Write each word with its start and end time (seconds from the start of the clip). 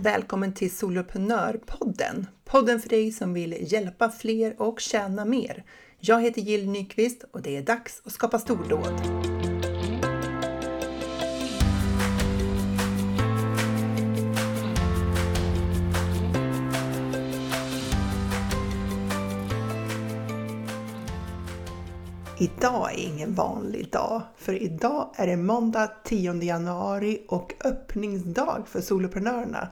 Välkommen 0.00 0.52
till 0.52 0.76
Soloprenörpodden! 0.76 2.26
Podden 2.44 2.80
för 2.80 2.88
dig 2.88 3.12
som 3.12 3.34
vill 3.34 3.72
hjälpa 3.72 4.10
fler 4.10 4.62
och 4.62 4.80
tjäna 4.80 5.24
mer. 5.24 5.64
Jag 5.98 6.22
heter 6.22 6.40
Jill 6.40 6.70
Nyqvist 6.70 7.24
och 7.30 7.42
det 7.42 7.56
är 7.56 7.62
dags 7.62 8.02
att 8.04 8.12
skapa 8.12 8.38
stordåd. 8.38 9.02
Idag 22.40 22.92
är 22.92 22.98
ingen 22.98 23.34
vanlig 23.34 23.90
dag, 23.90 24.22
för 24.36 24.62
idag 24.62 25.14
är 25.16 25.26
det 25.26 25.36
måndag 25.36 25.90
10 26.04 26.42
januari 26.42 27.24
och 27.28 27.54
öppningsdag 27.64 28.62
för 28.66 28.80
soloprenörerna. 28.80 29.68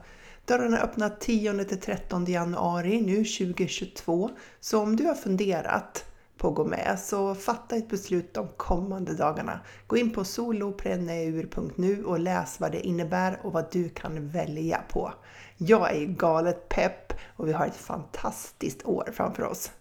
Dörrarna 0.47 0.79
öppnar 0.79 1.09
10 1.19 1.63
till 1.63 1.79
13 1.79 2.25
januari 2.25 3.01
nu 3.01 3.15
2022. 3.15 4.29
Så 4.59 4.81
om 4.81 4.95
du 4.95 5.03
har 5.03 5.13
funderat 5.13 6.05
på 6.37 6.47
att 6.47 6.55
gå 6.55 6.65
med 6.65 6.99
så 6.99 7.35
fatta 7.35 7.75
ett 7.75 7.89
beslut 7.89 8.33
de 8.33 8.47
kommande 8.57 9.13
dagarna. 9.13 9.59
Gå 9.87 9.97
in 9.97 10.13
på 10.13 10.23
solopreneur.nu 10.23 12.03
och 12.03 12.19
läs 12.19 12.59
vad 12.59 12.71
det 12.71 12.87
innebär 12.87 13.39
och 13.43 13.53
vad 13.53 13.71
du 13.71 13.89
kan 13.89 14.29
välja 14.29 14.81
på. 14.89 15.13
Jag 15.57 15.95
är 15.95 16.05
galet 16.05 16.69
pepp 16.69 17.13
och 17.35 17.47
vi 17.47 17.53
har 17.53 17.67
ett 17.67 17.75
fantastiskt 17.75 18.85
år 18.85 19.09
framför 19.13 19.43
oss. 19.43 19.71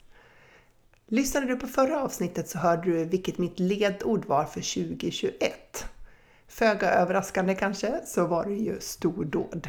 Lyssnade 1.07 1.47
du 1.47 1.57
på 1.57 1.67
förra 1.67 2.03
avsnittet 2.03 2.49
så 2.49 2.59
hörde 2.59 2.91
du 2.91 3.05
vilket 3.05 3.39
mitt 3.39 3.59
ledord 3.59 4.25
var 4.25 4.45
för 4.45 4.87
2021. 4.87 5.85
Föga 6.49 6.91
överraskande 6.91 7.55
kanske 7.55 8.01
så 8.07 8.27
var 8.27 8.45
det 8.45 8.55
ju 8.55 8.81
stordåd. 8.81 9.69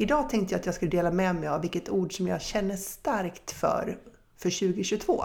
Idag 0.00 0.28
tänkte 0.28 0.54
jag 0.54 0.60
att 0.60 0.66
jag 0.66 0.74
skulle 0.74 0.90
dela 0.90 1.10
med 1.10 1.36
mig 1.36 1.48
av 1.48 1.60
vilket 1.60 1.88
ord 1.88 2.16
som 2.16 2.26
jag 2.26 2.42
känner 2.42 2.76
starkt 2.76 3.50
för 3.50 3.98
för 4.36 4.50
2022. 4.50 5.24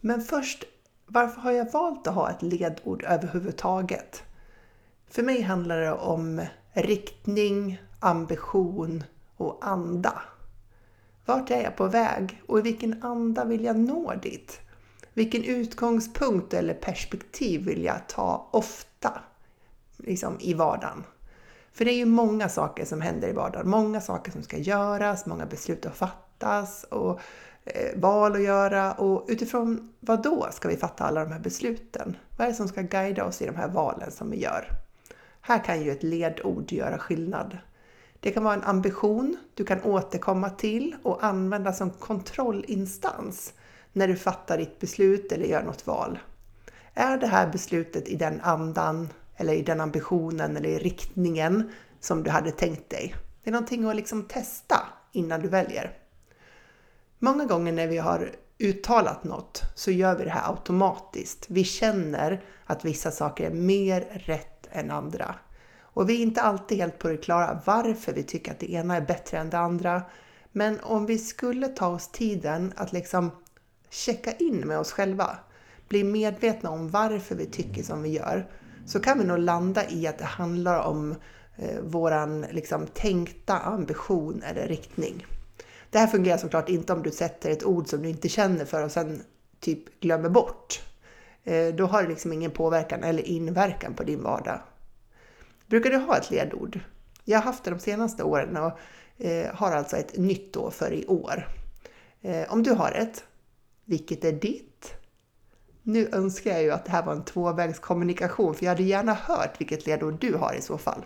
Men 0.00 0.22
först, 0.22 0.64
varför 1.06 1.40
har 1.40 1.52
jag 1.52 1.72
valt 1.72 2.06
att 2.06 2.14
ha 2.14 2.30
ett 2.30 2.42
ledord 2.42 3.04
överhuvudtaget? 3.04 4.22
För 5.10 5.22
mig 5.22 5.42
handlar 5.42 5.80
det 5.80 5.92
om 5.92 6.46
riktning, 6.72 7.82
ambition 8.00 9.04
och 9.36 9.58
anda. 9.60 10.22
Vart 11.24 11.50
är 11.50 11.62
jag 11.62 11.76
på 11.76 11.86
väg 11.86 12.42
och 12.48 12.58
i 12.58 12.62
vilken 12.62 13.02
anda 13.02 13.44
vill 13.44 13.64
jag 13.64 13.78
nå 13.78 14.14
dit? 14.14 14.60
Vilken 15.12 15.44
utgångspunkt 15.44 16.54
eller 16.54 16.74
perspektiv 16.74 17.64
vill 17.64 17.84
jag 17.84 18.08
ta 18.08 18.48
ofta 18.50 19.20
liksom, 19.96 20.36
i 20.40 20.54
vardagen? 20.54 21.04
För 21.72 21.84
det 21.84 21.92
är 21.92 21.96
ju 21.96 22.04
många 22.04 22.48
saker 22.48 22.84
som 22.84 23.00
händer 23.00 23.28
i 23.28 23.32
vardagen. 23.32 23.70
Många 23.70 24.00
saker 24.00 24.32
som 24.32 24.42
ska 24.42 24.58
göras, 24.58 25.26
många 25.26 25.46
beslut 25.46 25.86
att 25.86 25.96
fattas 25.96 26.84
och 26.84 27.20
eh, 27.64 28.00
val 28.00 28.32
att 28.32 28.42
göra. 28.42 28.92
Och 28.92 29.24
utifrån 29.28 29.92
vad 30.00 30.22
då 30.22 30.48
ska 30.52 30.68
vi 30.68 30.76
fatta 30.76 31.04
alla 31.04 31.24
de 31.24 31.32
här 31.32 31.40
besluten? 31.40 32.16
Vad 32.38 32.46
är 32.46 32.50
det 32.50 32.56
som 32.56 32.68
ska 32.68 32.82
guida 32.82 33.24
oss 33.24 33.42
i 33.42 33.46
de 33.46 33.56
här 33.56 33.68
valen 33.68 34.10
som 34.10 34.30
vi 34.30 34.42
gör? 34.42 34.68
Här 35.40 35.64
kan 35.64 35.82
ju 35.82 35.90
ett 35.90 36.02
ledord 36.02 36.72
göra 36.72 36.98
skillnad. 36.98 37.58
Det 38.20 38.30
kan 38.30 38.44
vara 38.44 38.54
en 38.54 38.64
ambition 38.64 39.36
du 39.54 39.64
kan 39.64 39.82
återkomma 39.82 40.50
till 40.50 40.96
och 41.02 41.24
använda 41.24 41.72
som 41.72 41.90
kontrollinstans 41.90 43.52
när 43.92 44.08
du 44.08 44.16
fattar 44.16 44.58
ditt 44.58 44.80
beslut 44.80 45.32
eller 45.32 45.46
gör 45.46 45.62
något 45.62 45.86
val. 45.86 46.18
Är 46.94 47.18
det 47.18 47.26
här 47.26 47.52
beslutet 47.52 48.08
i 48.08 48.16
den 48.16 48.40
andan 48.40 49.08
eller 49.36 49.54
i 49.54 49.62
den 49.62 49.80
ambitionen 49.80 50.56
eller 50.56 50.68
i 50.68 50.78
riktningen 50.78 51.70
som 52.00 52.22
du 52.22 52.30
hade 52.30 52.50
tänkt 52.50 52.90
dig? 52.90 53.14
Det 53.42 53.50
är 53.50 53.52
någonting 53.52 53.88
att 53.88 53.96
liksom 53.96 54.22
testa 54.22 54.80
innan 55.12 55.40
du 55.40 55.48
väljer. 55.48 55.98
Många 57.18 57.44
gånger 57.44 57.72
när 57.72 57.86
vi 57.86 57.98
har 57.98 58.30
uttalat 58.58 59.24
något 59.24 59.62
så 59.74 59.90
gör 59.90 60.16
vi 60.16 60.24
det 60.24 60.30
här 60.30 60.50
automatiskt. 60.50 61.46
Vi 61.48 61.64
känner 61.64 62.44
att 62.64 62.84
vissa 62.84 63.10
saker 63.10 63.46
är 63.50 63.54
mer 63.54 64.00
rätt 64.26 64.68
än 64.70 64.90
andra. 64.90 65.34
Och 65.80 66.08
vi 66.08 66.18
är 66.18 66.22
inte 66.22 66.42
alltid 66.42 66.78
helt 66.78 66.98
på 66.98 67.08
det 67.08 67.16
klara 67.16 67.60
varför 67.64 68.12
vi 68.12 68.22
tycker 68.22 68.52
att 68.52 68.58
det 68.58 68.72
ena 68.72 68.96
är 68.96 69.00
bättre 69.00 69.38
än 69.38 69.50
det 69.50 69.58
andra. 69.58 70.02
Men 70.52 70.80
om 70.80 71.06
vi 71.06 71.18
skulle 71.18 71.68
ta 71.68 71.86
oss 71.86 72.08
tiden 72.08 72.72
att 72.76 72.92
liksom 72.92 73.30
checka 73.90 74.32
in 74.32 74.60
med 74.60 74.78
oss 74.78 74.92
själva, 74.92 75.36
bli 75.88 76.04
medvetna 76.04 76.70
om 76.70 76.88
varför 76.88 77.34
vi 77.34 77.46
tycker 77.46 77.82
som 77.82 78.02
vi 78.02 78.08
gör, 78.08 78.50
så 78.86 79.00
kan 79.00 79.18
vi 79.18 79.24
nog 79.24 79.38
landa 79.38 79.90
i 79.90 80.06
att 80.06 80.18
det 80.18 80.24
handlar 80.24 80.80
om 80.80 81.14
eh, 81.56 81.80
våran 81.80 82.46
liksom, 82.50 82.86
tänkta 82.86 83.58
ambition 83.58 84.42
eller 84.42 84.68
riktning. 84.68 85.26
Det 85.90 85.98
här 85.98 86.06
fungerar 86.06 86.38
såklart 86.38 86.68
inte 86.68 86.92
om 86.92 87.02
du 87.02 87.10
sätter 87.10 87.50
ett 87.50 87.64
ord 87.64 87.88
som 87.88 88.02
du 88.02 88.08
inte 88.08 88.28
känner 88.28 88.64
för 88.64 88.84
och 88.84 88.92
sen 88.92 89.22
typ 89.60 90.00
glömmer 90.00 90.28
bort. 90.28 90.82
Eh, 91.44 91.74
då 91.74 91.86
har 91.86 92.02
det 92.02 92.08
liksom 92.08 92.32
ingen 92.32 92.50
påverkan 92.50 93.04
eller 93.04 93.22
inverkan 93.22 93.94
på 93.94 94.02
din 94.02 94.22
vardag. 94.22 94.60
Brukar 95.66 95.90
du 95.90 95.96
ha 95.96 96.16
ett 96.16 96.30
ledord? 96.30 96.80
Jag 97.24 97.38
har 97.38 97.44
haft 97.44 97.64
det 97.64 97.70
de 97.70 97.80
senaste 97.80 98.22
åren 98.22 98.56
och 98.56 98.78
eh, 99.24 99.54
har 99.54 99.72
alltså 99.72 99.96
ett 99.96 100.18
nytt 100.18 100.52
då 100.52 100.70
för 100.70 100.92
i 100.92 101.06
år. 101.06 101.48
Eh, 102.22 102.52
om 102.52 102.62
du 102.62 102.70
har 102.70 102.92
ett, 102.92 103.24
vilket 103.84 104.24
är 104.24 104.32
ditt? 104.32 104.71
Nu 105.82 106.08
önskar 106.12 106.50
jag 106.50 106.62
ju 106.62 106.70
att 106.70 106.84
det 106.84 106.90
här 106.90 107.02
var 107.02 107.12
en 107.12 107.24
tvåvägskommunikation 107.24 108.54
för 108.54 108.64
jag 108.64 108.70
hade 108.70 108.82
gärna 108.82 109.14
hört 109.14 109.60
vilket 109.60 109.86
ledord 109.86 110.20
du 110.20 110.34
har 110.34 110.54
i 110.54 110.62
så 110.62 110.78
fall. 110.78 111.04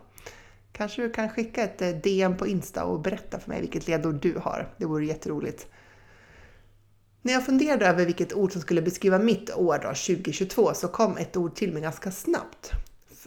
Kanske 0.72 1.02
du 1.02 1.10
kan 1.10 1.28
skicka 1.28 1.62
ett 1.62 1.82
eh, 1.82 1.88
DM 1.88 2.36
på 2.36 2.46
Insta 2.46 2.84
och 2.84 3.00
berätta 3.00 3.40
för 3.40 3.48
mig 3.48 3.60
vilket 3.60 3.88
ledord 3.88 4.14
du 4.14 4.38
har. 4.38 4.68
Det 4.76 4.86
vore 4.86 5.06
jätteroligt. 5.06 5.66
När 7.22 7.32
jag 7.32 7.46
funderade 7.46 7.86
över 7.86 8.06
vilket 8.06 8.32
ord 8.32 8.52
som 8.52 8.60
skulle 8.60 8.82
beskriva 8.82 9.18
mitt 9.18 9.56
år 9.56 9.78
då, 9.82 9.88
2022 9.88 10.74
så 10.74 10.88
kom 10.88 11.16
ett 11.16 11.36
ord 11.36 11.54
till 11.54 11.72
mig 11.72 11.82
ganska 11.82 12.10
snabbt 12.10 12.72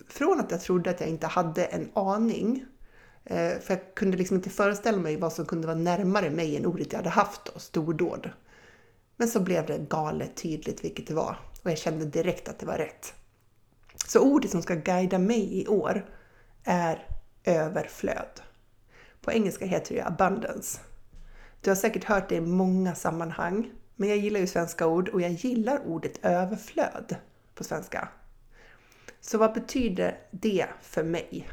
från 0.08 0.40
att 0.40 0.52
jag 0.52 0.62
trodde 0.62 0.90
att 0.90 1.00
jag 1.00 1.10
inte 1.10 1.28
hade 1.28 1.66
en 1.66 1.90
aning, 1.94 2.66
eh, 3.26 3.60
för 3.60 3.74
jag 3.74 3.96
kunde 3.96 4.18
liksom 4.18 4.36
inte 4.38 4.50
föreställa 4.50 4.98
mig 4.98 5.18
vad 5.18 5.34
som 5.34 5.46
kunde 5.46 5.68
vara 5.68 5.78
närmare 5.78 6.30
mig 6.30 6.58
än 6.58 6.66
ordet 6.66 6.92
jag 6.92 7.00
hade 7.00 7.10
haft 7.10 7.42
då, 7.54 7.60
stordåd. 7.60 8.30
Men 9.20 9.28
så 9.28 9.40
blev 9.40 9.66
det 9.66 9.78
galet 9.78 10.36
tydligt 10.36 10.84
vilket 10.84 11.08
det 11.08 11.14
var 11.14 11.38
och 11.64 11.72
jag 11.72 11.78
kände 11.78 12.06
direkt 12.06 12.50
att 12.50 12.60
det 12.60 12.66
var 12.66 12.78
rätt. 12.78 13.14
Så 14.06 14.20
ordet 14.20 14.52
som 14.52 14.62
ska 14.62 14.76
guida 14.76 15.20
mig 15.20 15.62
i 15.62 15.68
år 15.68 16.06
är 16.64 17.08
överflöd. 17.44 18.42
På 19.22 19.32
engelska 19.32 19.66
heter 19.66 19.96
det 19.96 20.06
abundance. 20.06 20.80
Du 21.62 21.70
har 21.70 21.76
säkert 21.76 22.04
hört 22.04 22.30
det 22.30 22.36
i 22.36 22.42
många 22.42 22.96
sammanhang, 22.96 23.72
men 23.96 24.10
jag 24.10 24.18
gillar 24.18 24.40
ju 24.40 24.48
svenska 24.48 24.88
ord 24.88 25.10
och 25.10 25.22
jag 25.22 25.32
gillar 25.32 25.88
ordet 25.88 26.26
överflöd 26.26 27.16
på 27.56 27.64
svenska. 27.64 28.10
Så 29.22 29.38
vad 29.38 29.54
betyder 29.54 30.18
det 30.32 30.66
för 30.82 31.04
mig? 31.04 31.50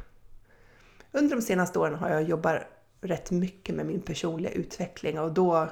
Under 1.12 1.36
de 1.36 1.42
senaste 1.42 1.78
åren 1.78 1.94
har 1.94 2.10
jag 2.10 2.22
jobbat 2.22 2.62
rätt 3.00 3.30
mycket 3.30 3.74
med 3.74 3.86
min 3.86 4.00
personliga 4.00 4.52
utveckling 4.52 5.20
och 5.20 5.32
då 5.32 5.68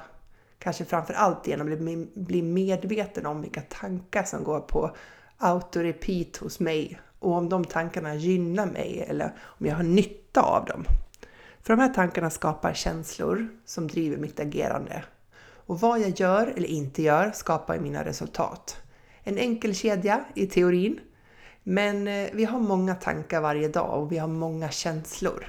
kanske 0.59 0.85
framför 0.85 1.13
allt 1.13 1.47
genom 1.47 1.73
att 1.73 1.79
bli 2.15 2.41
medveten 2.41 3.25
om 3.25 3.41
vilka 3.41 3.61
tankar 3.61 4.23
som 4.23 4.43
går 4.43 4.59
på 4.59 4.95
auto-repeat 5.37 6.37
hos 6.37 6.59
mig 6.59 6.99
och 7.19 7.31
om 7.31 7.49
de 7.49 7.65
tankarna 7.65 8.15
gynnar 8.15 8.65
mig 8.65 9.05
eller 9.07 9.33
om 9.39 9.65
jag 9.65 9.75
har 9.75 9.83
nytta 9.83 10.41
av 10.41 10.65
dem. 10.65 10.85
För 11.61 11.75
de 11.75 11.81
här 11.81 11.93
tankarna 11.93 12.29
skapar 12.29 12.73
känslor 12.73 13.47
som 13.65 13.87
driver 13.87 14.17
mitt 14.17 14.39
agerande. 14.39 15.03
Och 15.67 15.79
vad 15.79 15.99
jag 15.99 16.19
gör 16.19 16.47
eller 16.47 16.67
inte 16.67 17.01
gör 17.01 17.31
skapar 17.31 17.79
mina 17.79 18.05
resultat. 18.05 18.77
En 19.23 19.37
enkel 19.37 19.75
kedja 19.75 20.25
i 20.35 20.47
teorin 20.47 20.99
men 21.63 22.07
eh, 22.07 22.29
vi 22.33 22.45
har 22.45 22.59
många 22.59 22.95
tankar 22.95 23.41
varje 23.41 23.67
dag 23.67 24.01
och 24.01 24.11
vi 24.11 24.17
har 24.17 24.27
många 24.27 24.69
känslor. 24.69 25.45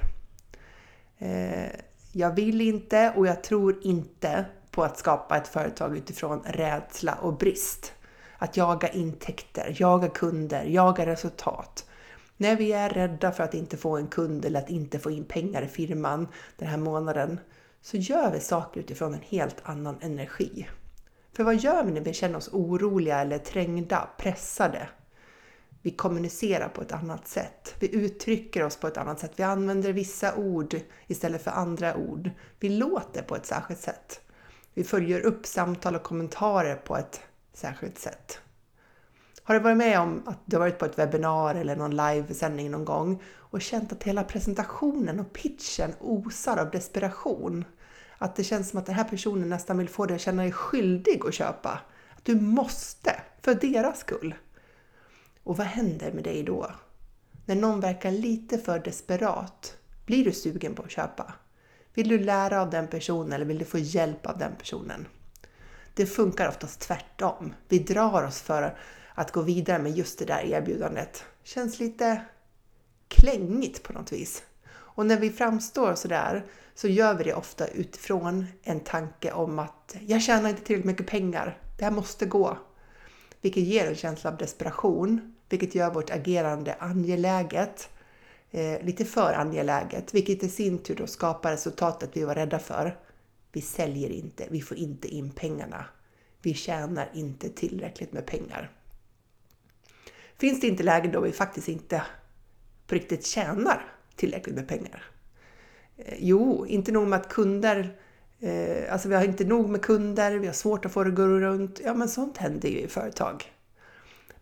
Eh, 1.18 1.70
jag 2.12 2.34
vill 2.34 2.60
inte 2.60 3.12
och 3.16 3.26
jag 3.26 3.42
tror 3.42 3.78
inte 3.82 4.44
på 4.76 4.84
att 4.84 4.98
skapa 4.98 5.36
ett 5.36 5.48
företag 5.48 5.96
utifrån 5.96 6.42
rädsla 6.44 7.14
och 7.14 7.36
brist. 7.36 7.92
Att 8.38 8.56
jaga 8.56 8.88
intäkter, 8.88 9.76
jaga 9.78 10.08
kunder, 10.08 10.64
jaga 10.64 11.06
resultat. 11.06 11.86
När 12.36 12.56
vi 12.56 12.72
är 12.72 12.90
rädda 12.90 13.32
för 13.32 13.44
att 13.44 13.54
inte 13.54 13.76
få 13.76 13.96
en 13.96 14.06
kund 14.06 14.44
eller 14.44 14.60
att 14.60 14.70
inte 14.70 14.98
få 14.98 15.10
in 15.10 15.24
pengar 15.24 15.62
i 15.62 15.68
firman 15.68 16.28
den 16.56 16.68
här 16.68 16.76
månaden 16.76 17.40
så 17.80 17.96
gör 17.96 18.30
vi 18.32 18.40
saker 18.40 18.80
utifrån 18.80 19.14
en 19.14 19.20
helt 19.22 19.56
annan 19.62 19.98
energi. 20.00 20.68
För 21.32 21.44
vad 21.44 21.56
gör 21.56 21.84
vi 21.84 21.92
när 21.92 22.00
vi 22.00 22.12
känner 22.12 22.36
oss 22.36 22.48
oroliga 22.52 23.20
eller 23.20 23.38
trängda, 23.38 24.08
pressade? 24.18 24.88
vi 25.86 25.90
kommunicerar 25.90 26.68
på 26.68 26.82
ett 26.82 26.92
annat 26.92 27.28
sätt. 27.28 27.74
Vi 27.80 27.94
uttrycker 27.94 28.62
oss 28.62 28.76
på 28.76 28.86
ett 28.86 28.96
annat 28.96 29.20
sätt. 29.20 29.32
Vi 29.36 29.42
använder 29.42 29.92
vissa 29.92 30.34
ord 30.34 30.76
istället 31.06 31.42
för 31.42 31.50
andra 31.50 31.96
ord. 31.96 32.30
Vi 32.60 32.68
låter 32.68 33.22
på 33.22 33.36
ett 33.36 33.46
särskilt 33.46 33.80
sätt. 33.80 34.20
Vi 34.76 34.84
följer 34.84 35.20
upp 35.20 35.46
samtal 35.46 35.96
och 35.96 36.02
kommentarer 36.02 36.76
på 36.76 36.96
ett 36.96 37.20
särskilt 37.52 37.98
sätt. 37.98 38.40
Har 39.42 39.54
du 39.54 39.60
varit 39.60 39.76
med 39.76 40.00
om 40.00 40.22
att 40.26 40.38
du 40.44 40.56
har 40.56 40.60
varit 40.60 40.78
på 40.78 40.84
ett 40.84 40.98
webbinar 40.98 41.54
eller 41.54 41.76
någon 41.76 41.96
livesändning 41.96 42.70
någon 42.70 42.84
gång 42.84 43.22
och 43.34 43.62
känt 43.62 43.92
att 43.92 44.02
hela 44.02 44.24
presentationen 44.24 45.20
och 45.20 45.32
pitchen 45.32 45.94
osar 46.00 46.56
av 46.56 46.70
desperation? 46.70 47.64
Att 48.18 48.36
det 48.36 48.44
känns 48.44 48.70
som 48.70 48.78
att 48.78 48.86
den 48.86 48.94
här 48.94 49.04
personen 49.04 49.48
nästan 49.48 49.78
vill 49.78 49.88
få 49.88 50.06
dig 50.06 50.14
att 50.14 50.20
känna 50.20 50.42
dig 50.42 50.52
skyldig 50.52 51.22
att 51.26 51.34
köpa. 51.34 51.80
Att 52.16 52.24
du 52.24 52.40
måste, 52.40 53.20
för 53.42 53.54
deras 53.54 53.98
skull. 53.98 54.34
Och 55.42 55.56
vad 55.56 55.66
händer 55.66 56.12
med 56.12 56.24
dig 56.24 56.42
då? 56.42 56.70
När 57.46 57.54
någon 57.54 57.80
verkar 57.80 58.10
lite 58.10 58.58
för 58.58 58.78
desperat, 58.78 59.76
blir 60.06 60.24
du 60.24 60.32
sugen 60.32 60.74
på 60.74 60.82
att 60.82 60.90
köpa? 60.90 61.34
Vill 61.96 62.08
du 62.08 62.18
lära 62.18 62.60
av 62.60 62.70
den 62.70 62.88
personen 62.88 63.32
eller 63.32 63.44
vill 63.44 63.58
du 63.58 63.64
få 63.64 63.78
hjälp 63.78 64.26
av 64.26 64.38
den 64.38 64.56
personen? 64.56 65.08
Det 65.94 66.06
funkar 66.06 66.48
oftast 66.48 66.80
tvärtom. 66.80 67.54
Vi 67.68 67.78
drar 67.78 68.22
oss 68.22 68.40
för 68.40 68.78
att 69.14 69.32
gå 69.32 69.42
vidare 69.42 69.82
med 69.82 69.96
just 69.96 70.18
det 70.18 70.24
där 70.24 70.44
erbjudandet. 70.44 71.24
Känns 71.42 71.80
lite 71.80 72.22
klängigt 73.08 73.82
på 73.82 73.92
något 73.92 74.12
vis. 74.12 74.42
Och 74.68 75.06
när 75.06 75.20
vi 75.20 75.30
framstår 75.30 75.94
sådär 75.94 76.44
så 76.74 76.88
gör 76.88 77.14
vi 77.14 77.24
det 77.24 77.34
ofta 77.34 77.66
utifrån 77.66 78.46
en 78.62 78.80
tanke 78.80 79.32
om 79.32 79.58
att 79.58 79.96
jag 80.06 80.22
tjänar 80.22 80.48
inte 80.48 80.62
tillräckligt 80.62 80.86
mycket 80.86 81.06
pengar. 81.06 81.58
Det 81.78 81.84
här 81.84 81.92
måste 81.92 82.26
gå. 82.26 82.58
Vilket 83.40 83.62
ger 83.62 83.86
en 83.86 83.94
känsla 83.94 84.30
av 84.30 84.36
desperation, 84.36 85.34
vilket 85.48 85.74
gör 85.74 85.90
vårt 85.90 86.10
agerande 86.10 86.74
angeläget. 86.78 87.88
Eh, 88.50 88.82
lite 88.82 89.04
för 89.04 89.32
angeläget, 89.32 90.14
vilket 90.14 90.42
i 90.42 90.48
sin 90.48 90.78
tur 90.78 90.94
då 90.94 91.06
skapar 91.06 91.52
resultatet 91.52 92.10
vi 92.12 92.24
var 92.24 92.34
rädda 92.34 92.58
för. 92.58 92.98
Vi 93.52 93.60
säljer 93.60 94.10
inte, 94.10 94.46
vi 94.50 94.60
får 94.60 94.76
inte 94.76 95.08
in 95.08 95.30
pengarna. 95.30 95.84
Vi 96.42 96.54
tjänar 96.54 97.10
inte 97.14 97.48
tillräckligt 97.48 98.12
med 98.12 98.26
pengar. 98.26 98.70
Finns 100.38 100.60
det 100.60 100.66
inte 100.66 100.82
lägen 100.82 101.12
då 101.12 101.20
vi 101.20 101.32
faktiskt 101.32 101.68
inte 101.68 102.02
på 102.86 102.94
riktigt 102.94 103.26
tjänar 103.26 103.92
tillräckligt 104.16 104.54
med 104.54 104.68
pengar? 104.68 105.04
Eh, 105.96 106.14
jo, 106.18 106.66
inte 106.66 106.92
nog 106.92 107.08
med 107.08 107.20
att 107.20 107.28
kunder 107.28 107.96
eh, 108.40 108.92
Alltså 108.92 109.08
vi 109.08 109.14
har 109.14 109.24
inte 109.24 109.44
nog 109.44 109.68
med 109.68 109.82
kunder, 109.82 110.38
vi 110.38 110.46
har 110.46 110.54
svårt 110.54 110.84
att 110.84 110.92
få 110.92 111.04
det 111.04 111.10
att 111.10 111.16
gå 111.16 111.26
runt. 111.26 111.80
Ja, 111.84 111.94
men 111.94 112.08
sånt 112.08 112.36
händer 112.36 112.68
ju 112.68 112.80
i 112.80 112.88
företag. 112.88 113.52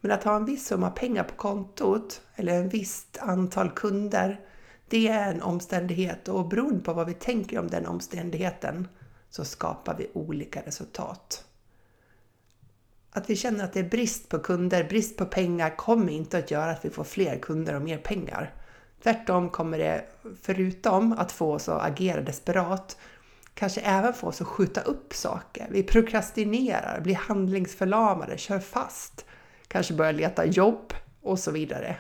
Men 0.05 0.13
att 0.13 0.25
ha 0.25 0.37
en 0.37 0.45
viss 0.45 0.67
summa 0.67 0.91
pengar 0.91 1.25
på 1.25 1.35
kontot 1.35 2.21
eller 2.35 2.55
en 2.55 2.69
visst 2.69 3.19
antal 3.21 3.71
kunder, 3.71 4.41
det 4.89 5.09
är 5.09 5.33
en 5.33 5.43
omständighet 5.43 6.29
och 6.29 6.49
beroende 6.49 6.85
på 6.85 6.93
vad 6.93 7.07
vi 7.07 7.15
tänker 7.15 7.59
om 7.59 7.69
den 7.69 7.87
omständigheten 7.87 8.89
så 9.31 9.45
skapar 9.45 9.97
vi 9.99 10.11
olika 10.13 10.63
resultat. 10.63 11.45
Att 13.11 13.31
vi 13.31 13.37
känner 13.37 13.65
att 13.65 13.73
det 13.73 13.81
är 13.81 13.89
brist 13.89 14.29
på 14.29 14.39
kunder, 14.39 14.85
brist 14.85 15.17
på 15.17 15.27
pengar 15.27 15.77
kommer 15.77 16.13
inte 16.13 16.39
att 16.39 16.51
göra 16.51 16.71
att 16.71 16.85
vi 16.85 16.91
får 16.91 17.05
fler 17.05 17.39
kunder 17.39 17.75
och 17.75 17.83
mer 17.83 17.99
pengar. 17.99 18.55
Tvärtom 19.03 19.51
kommer 19.51 19.79
det, 19.79 20.05
förutom 20.43 21.13
att 21.13 21.33
få 21.33 21.53
oss 21.53 21.69
att 21.69 21.83
agera 21.83 22.21
desperat, 22.21 22.97
kanske 23.55 23.81
även 23.81 24.15
få 24.15 24.27
oss 24.27 24.41
att 24.41 24.47
skjuta 24.47 24.81
upp 24.81 25.15
saker. 25.15 25.67
Vi 25.71 25.83
prokrastinerar, 25.83 27.01
blir 27.01 27.15
handlingsförlamade, 27.15 28.39
kör 28.39 28.59
fast, 28.59 29.27
kanske 29.75 29.95
börjar 29.95 30.13
leta 30.13 30.47
jobb 30.47 30.93
och 31.23 31.39
så 31.39 31.51
vidare. 31.51 31.97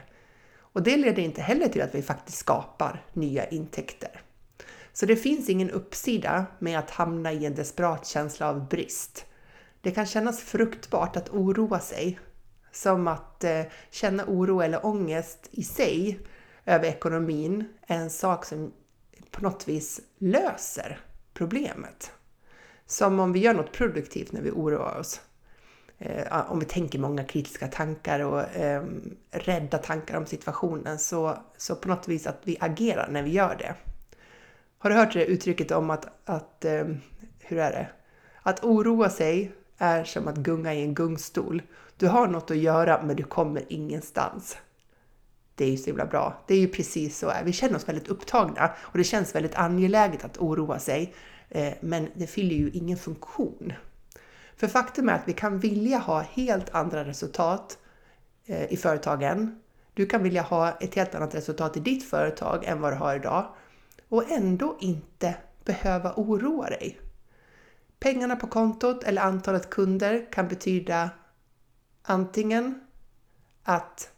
Och 0.59 0.83
det 0.83 0.97
leder 0.97 1.23
inte 1.23 1.43
heller 1.43 1.69
till 1.69 1.83
att 1.83 1.95
vi 1.95 2.03
faktiskt 2.03 2.39
skapar 2.39 3.05
nya 3.13 3.49
intäkter. 3.49 4.21
Så 4.93 5.07
det 5.07 5.17
finns 5.17 5.49
ingen 5.49 5.71
uppsida 5.71 6.47
med 6.59 6.79
att 6.79 6.91
hamna 6.91 7.33
i 7.33 7.47
en 7.47 7.55
desperat 7.55 8.07
känsla 8.07 8.49
av 8.49 8.69
brist. 8.69 9.27
Det 9.81 9.91
kan 9.91 10.07
kännas 10.07 10.41
fruktbart 10.41 11.17
att 11.17 11.29
oroa 11.29 11.81
sig, 11.81 12.19
som 12.73 13.09
att 13.09 13.45
eh, 13.45 13.63
känna 13.91 14.25
oro 14.27 14.61
eller 14.61 14.87
ångest 14.87 15.49
i 15.51 15.63
sig 15.63 16.19
över 16.65 16.85
ekonomin 16.85 17.65
är 17.87 17.97
en 17.97 18.11
sak 18.11 18.45
som 18.45 18.73
på 19.31 19.43
något 19.43 19.69
vis 19.69 20.01
löser 20.19 21.01
problemet. 21.33 22.13
Som 22.87 23.21
om 23.21 23.33
vi 23.33 23.41
gör 23.41 23.55
något 23.55 23.73
produktivt 23.73 24.33
när 24.33 24.43
vi 24.43 24.51
oroar 24.51 24.99
oss. 24.99 25.21
Eh, 25.99 26.51
om 26.53 26.59
vi 26.59 26.67
tänker 26.67 26.99
många 26.99 27.25
kritiska 27.25 27.69
tankar 27.69 28.21
och 28.21 28.41
eh, 28.41 28.83
rädda 29.31 29.79
tankar 29.79 30.17
om 30.17 30.27
situationen 30.27 30.99
så, 30.99 31.39
så 31.57 31.75
på 31.75 31.89
något 31.89 32.09
vis 32.09 32.27
att 32.27 32.41
vi 32.45 32.57
agerar 32.61 33.09
när 33.11 33.23
vi 33.23 33.31
gör 33.31 33.57
det. 33.59 33.75
Har 34.79 34.91
du 34.91 34.97
hört 34.97 35.13
det 35.13 35.25
uttrycket 35.25 35.71
om 35.71 35.91
att, 35.91 36.07
att 36.25 36.65
eh, 36.65 36.85
hur 37.39 37.59
är 37.59 37.71
det? 37.71 37.89
Att 38.43 38.65
oroa 38.65 39.11
sig 39.11 39.53
är 39.79 40.05
som 40.05 40.29
att 40.29 40.37
gunga 40.37 40.75
i 40.75 40.83
en 40.83 40.95
gungstol. 40.95 41.63
Du 41.97 42.09
har 42.09 42.29
något 42.29 42.51
att 42.51 42.57
göra 42.57 43.03
men 43.03 43.17
du 43.17 43.23
kommer 43.23 43.63
ingenstans. 43.69 44.57
Det 45.55 45.65
är 45.65 45.71
ju 45.71 45.77
så 45.77 45.87
himla 45.87 46.07
bra. 46.07 46.45
Det 46.47 46.55
är 46.55 46.59
ju 46.59 46.69
precis 46.69 47.19
så. 47.19 47.33
Vi 47.45 47.53
känner 47.53 47.77
oss 47.77 47.89
väldigt 47.89 48.09
upptagna 48.09 48.71
och 48.79 48.99
det 48.99 49.05
känns 49.05 49.35
väldigt 49.35 49.55
angeläget 49.55 50.25
att 50.25 50.39
oroa 50.39 50.79
sig. 50.79 51.15
Eh, 51.49 51.73
men 51.81 52.09
det 52.15 52.27
fyller 52.27 52.57
ju 52.57 52.71
ingen 52.71 52.97
funktion. 52.97 53.73
För 54.57 54.69
faktum 54.69 55.09
är 55.09 55.13
att 55.13 55.29
vi 55.29 55.33
kan 55.33 55.59
vilja 55.59 55.99
ha 55.99 56.21
helt 56.21 56.75
andra 56.75 57.05
resultat 57.05 57.79
eh, 58.47 58.73
i 58.73 58.77
företagen. 58.77 59.61
Du 59.95 60.07
kan 60.07 60.23
vilja 60.23 60.43
ha 60.43 60.71
ett 60.71 60.95
helt 60.95 61.15
annat 61.15 61.35
resultat 61.35 61.77
i 61.77 61.81
ditt 61.81 62.11
företag 62.11 62.65
än 62.65 62.81
vad 62.81 62.93
du 62.93 62.97
har 62.97 63.17
idag 63.17 63.55
och 64.09 64.31
ändå 64.31 64.77
inte 64.81 65.35
behöva 65.65 66.15
oroa 66.17 66.67
dig. 66.71 67.01
Pengarna 67.99 68.37
på 68.37 68.47
kontot 68.47 69.05
eller 69.05 69.23
antalet 69.23 69.71
kunder 69.71 70.27
kan 70.33 70.49
betyda 70.49 71.11
antingen 72.03 72.81
att 73.63 74.11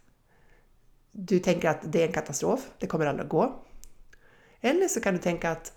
du 1.11 1.39
tänker 1.39 1.69
att 1.69 1.91
det 1.91 2.01
är 2.01 2.07
en 2.07 2.13
katastrof, 2.13 2.71
det 2.79 2.87
kommer 2.87 3.05
aldrig 3.05 3.25
att 3.25 3.31
gå. 3.31 3.63
Eller 4.61 4.87
så 4.87 5.01
kan 5.01 5.13
du 5.13 5.19
tänka 5.19 5.51
att 5.51 5.76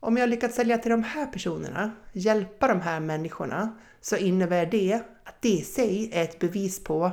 om 0.00 0.16
jag 0.16 0.28
lyckats 0.28 0.56
sälja 0.56 0.78
till 0.78 0.90
de 0.90 1.02
här 1.02 1.26
personerna, 1.26 1.90
hjälpa 2.12 2.68
de 2.68 2.80
här 2.80 3.00
människorna, 3.00 3.78
så 4.00 4.16
innebär 4.16 4.66
det 4.66 4.94
att 5.24 5.42
det 5.42 5.48
i 5.48 5.62
sig 5.62 6.10
är 6.12 6.22
ett 6.22 6.38
bevis 6.38 6.84
på 6.84 7.12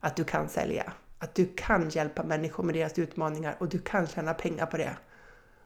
att 0.00 0.16
du 0.16 0.24
kan 0.24 0.48
sälja. 0.48 0.92
Att 1.18 1.34
du 1.34 1.52
kan 1.56 1.88
hjälpa 1.88 2.22
människor 2.22 2.64
med 2.64 2.74
deras 2.74 2.98
utmaningar 2.98 3.56
och 3.58 3.68
du 3.68 3.78
kan 3.78 4.06
tjäna 4.06 4.34
pengar 4.34 4.66
på 4.66 4.76
det. 4.76 4.96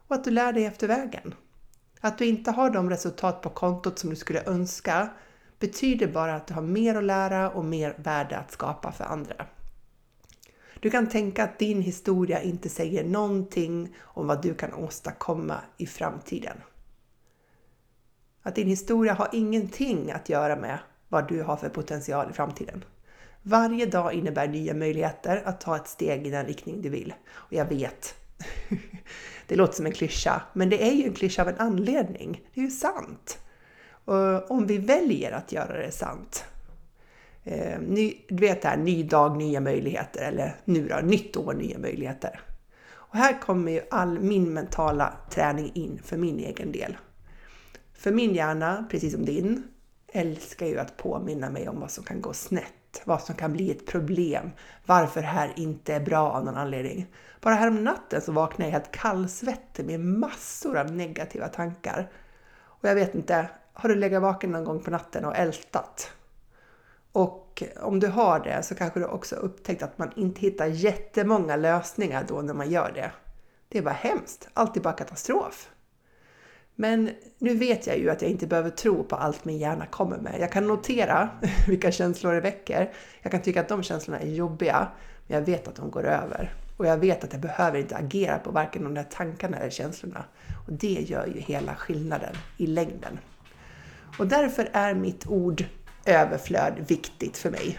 Och 0.09 0.15
att 0.15 0.25
du 0.25 0.31
lär 0.31 0.53
dig 0.53 0.65
efter 0.65 0.89
vägen. 0.89 1.35
Att 2.01 2.19
du 2.19 2.27
inte 2.27 2.51
har 2.51 2.71
de 2.71 2.91
resultat 2.91 3.43
på 3.43 3.51
kontot 3.51 3.99
som 3.99 4.11
du 4.11 4.17
skulle 4.17 4.45
önska 4.45 5.09
betyder 5.59 6.07
bara 6.07 6.35
att 6.35 6.47
du 6.47 6.55
har 6.55 6.63
mer 6.63 6.95
att 6.95 7.05
lära 7.05 7.51
och 7.51 7.65
mer 7.65 7.95
värde 7.99 8.39
att 8.39 8.53
skapa 8.53 8.93
för 8.93 9.05
andra. 9.05 9.47
Du 10.81 10.91
kan 10.91 11.09
tänka 11.09 11.45
att 11.45 11.59
din 11.59 11.83
historia 11.83 12.43
inte 12.43 12.69
säger 12.69 13.05
någonting 13.05 13.97
om 14.01 14.27
vad 14.27 14.43
du 14.43 14.55
kan 14.55 14.75
åstadkomma 14.75 15.61
i 15.77 15.87
framtiden. 15.87 16.57
Att 18.43 18.55
din 18.55 18.69
historia 18.69 19.13
har 19.13 19.29
ingenting 19.33 20.11
att 20.11 20.29
göra 20.29 20.57
med 20.57 20.79
vad 21.09 21.29
du 21.29 21.43
har 21.43 21.57
för 21.57 21.69
potential 21.69 22.31
i 22.31 22.33
framtiden. 22.33 22.85
Varje 23.43 23.87
dag 23.87 24.13
innebär 24.13 24.49
nya 24.49 24.75
möjligheter 24.75 25.43
att 25.45 25.61
ta 25.61 25.77
ett 25.77 25.89
steg 25.89 26.27
i 26.27 26.31
den 26.31 26.47
riktning 26.47 26.83
du 26.83 26.89
vill. 26.89 27.15
Och 27.33 27.53
jag 27.53 27.65
vet, 27.65 28.15
det 29.47 29.57
låter 29.57 29.75
som 29.75 29.87
en 29.87 29.93
klyscha, 29.93 30.43
men 30.53 30.71
det 30.71 30.89
är 30.89 30.93
ju 30.93 31.05
en 31.05 31.15
klyscha 31.15 31.43
av 31.43 31.49
en 31.49 31.59
anledning. 31.59 32.43
Det 32.55 32.61
är 32.61 32.65
ju 32.65 32.71
sant. 32.71 33.39
Och 34.05 34.51
om 34.51 34.67
vi 34.67 34.79
väljer 34.79 35.33
att 35.33 35.53
göra 35.53 35.77
det 35.77 35.93
sant. 35.93 36.45
Eh, 37.51 37.81
ny, 37.81 38.15
du 38.29 38.37
vet 38.37 38.63
det 38.63 38.69
här, 38.69 38.77
ny 38.77 39.03
dag, 39.03 39.37
nya 39.37 39.61
möjligheter. 39.61 40.23
Eller 40.23 40.57
nu 40.65 40.89
då, 40.89 40.97
nytt 40.97 41.37
år, 41.37 41.55
nya 41.55 41.79
möjligheter. 41.79 42.41
Och 42.93 43.17
här 43.17 43.41
kommer 43.41 43.73
ju 43.73 43.81
all 43.91 44.21
min 44.21 44.55
mentala 44.55 45.13
träning 45.31 45.73
in 45.75 46.01
för 46.05 46.17
min 46.17 46.39
egen 46.39 46.73
del. 46.73 46.97
För 47.95 48.13
min 48.13 48.35
hjärna, 48.35 48.87
precis 48.91 49.13
som 49.13 49.25
din, 49.25 49.63
älskar 50.13 50.67
ju 50.67 50.79
att 50.79 50.97
påminna 50.97 51.51
mig 51.51 51.69
om 51.69 51.81
vad 51.81 51.91
som 51.91 52.05
kan 52.05 52.21
gå 52.21 52.33
snett, 52.33 53.03
vad 53.05 53.23
som 53.23 53.35
kan 53.35 53.53
bli 53.53 53.71
ett 53.71 53.87
problem, 53.87 54.51
varför 54.87 55.21
det 55.21 55.27
här 55.27 55.53
inte 55.57 55.95
är 55.95 56.01
bra 56.01 56.31
av 56.31 56.45
någon 56.45 56.57
anledning. 56.57 57.07
Bara 57.41 57.55
härom 57.55 57.85
natten 57.85 58.21
så 58.21 58.33
vaknade 58.33 58.71
jag 58.71 58.73
helt 58.73 58.93
kallsvettig 58.93 59.87
med 59.87 60.01
massor 60.01 60.79
av 60.79 60.93
negativa 60.93 61.49
tankar. 61.49 62.11
Och 62.61 62.89
jag 62.89 62.95
vet 62.95 63.15
inte, 63.15 63.49
har 63.73 63.89
du 63.89 63.95
legat 63.95 64.23
vaken 64.23 64.51
någon 64.51 64.65
gång 64.65 64.83
på 64.83 64.91
natten 64.91 65.25
och 65.25 65.37
ältat? 65.37 66.13
Och 67.13 67.63
om 67.77 68.01
du 68.01 68.07
har 68.07 68.41
det 68.41 68.63
så 68.63 68.75
kanske 68.75 69.01
du 69.01 69.07
också 69.07 69.37
upptäckt 69.37 69.83
att 69.83 69.99
man 69.99 70.11
inte 70.17 70.41
hittar 70.41 70.67
jättemånga 70.67 71.57
lösningar 71.57 72.25
då 72.29 72.43
när 72.43 72.55
man 72.55 72.71
gör 72.71 72.93
det. 72.95 73.13
Det 73.69 73.79
är 73.79 73.83
bara 73.83 73.95
hemskt, 73.95 74.49
allt 74.55 74.77
är 74.77 74.81
bara 74.81 74.95
katastrof. 74.95 75.71
Men 76.75 77.11
nu 77.39 77.55
vet 77.55 77.87
jag 77.87 77.99
ju 77.99 78.11
att 78.11 78.23
jag 78.23 78.31
inte 78.31 78.47
behöver 78.47 78.71
tro 78.71 79.05
på 79.05 79.17
allt 79.17 79.45
min 79.45 79.59
hjärna 79.59 79.87
kommer 79.87 80.19
med. 80.19 80.37
Jag 80.41 80.53
kan 80.53 80.67
notera 80.67 81.29
vilka 81.69 81.93
känslor 81.93 82.33
det 82.33 82.41
väcker. 82.41 82.93
Jag 83.23 83.33
kan 83.33 83.43
tycka 83.43 83.61
att 83.61 83.69
de 83.69 83.83
känslorna 83.83 84.21
är 84.21 84.27
jobbiga, 84.27 84.89
men 85.27 85.39
jag 85.39 85.47
vet 85.47 85.69
att 85.69 85.77
de 85.77 85.91
går 85.91 86.05
över. 86.07 86.55
Och 86.77 86.87
jag 86.87 86.97
vet 86.97 87.25
att 87.25 87.33
jag 87.33 87.43
behöver 87.43 87.79
inte 87.79 87.97
agera 87.97 88.39
på 88.39 88.51
varken 88.51 88.85
de 88.85 88.95
där 88.95 89.07
tankarna 89.11 89.57
eller 89.57 89.71
känslorna. 89.71 90.25
Och 90.67 90.73
det 90.73 91.07
gör 91.09 91.27
ju 91.27 91.41
hela 91.41 91.75
skillnaden 91.75 92.35
i 92.57 92.67
längden. 92.67 93.19
Och 94.19 94.27
därför 94.27 94.71
är 94.73 94.95
mitt 94.95 95.27
ord 95.27 95.65
överflöd 96.05 96.85
viktigt 96.89 97.37
för 97.37 97.51
mig. 97.51 97.79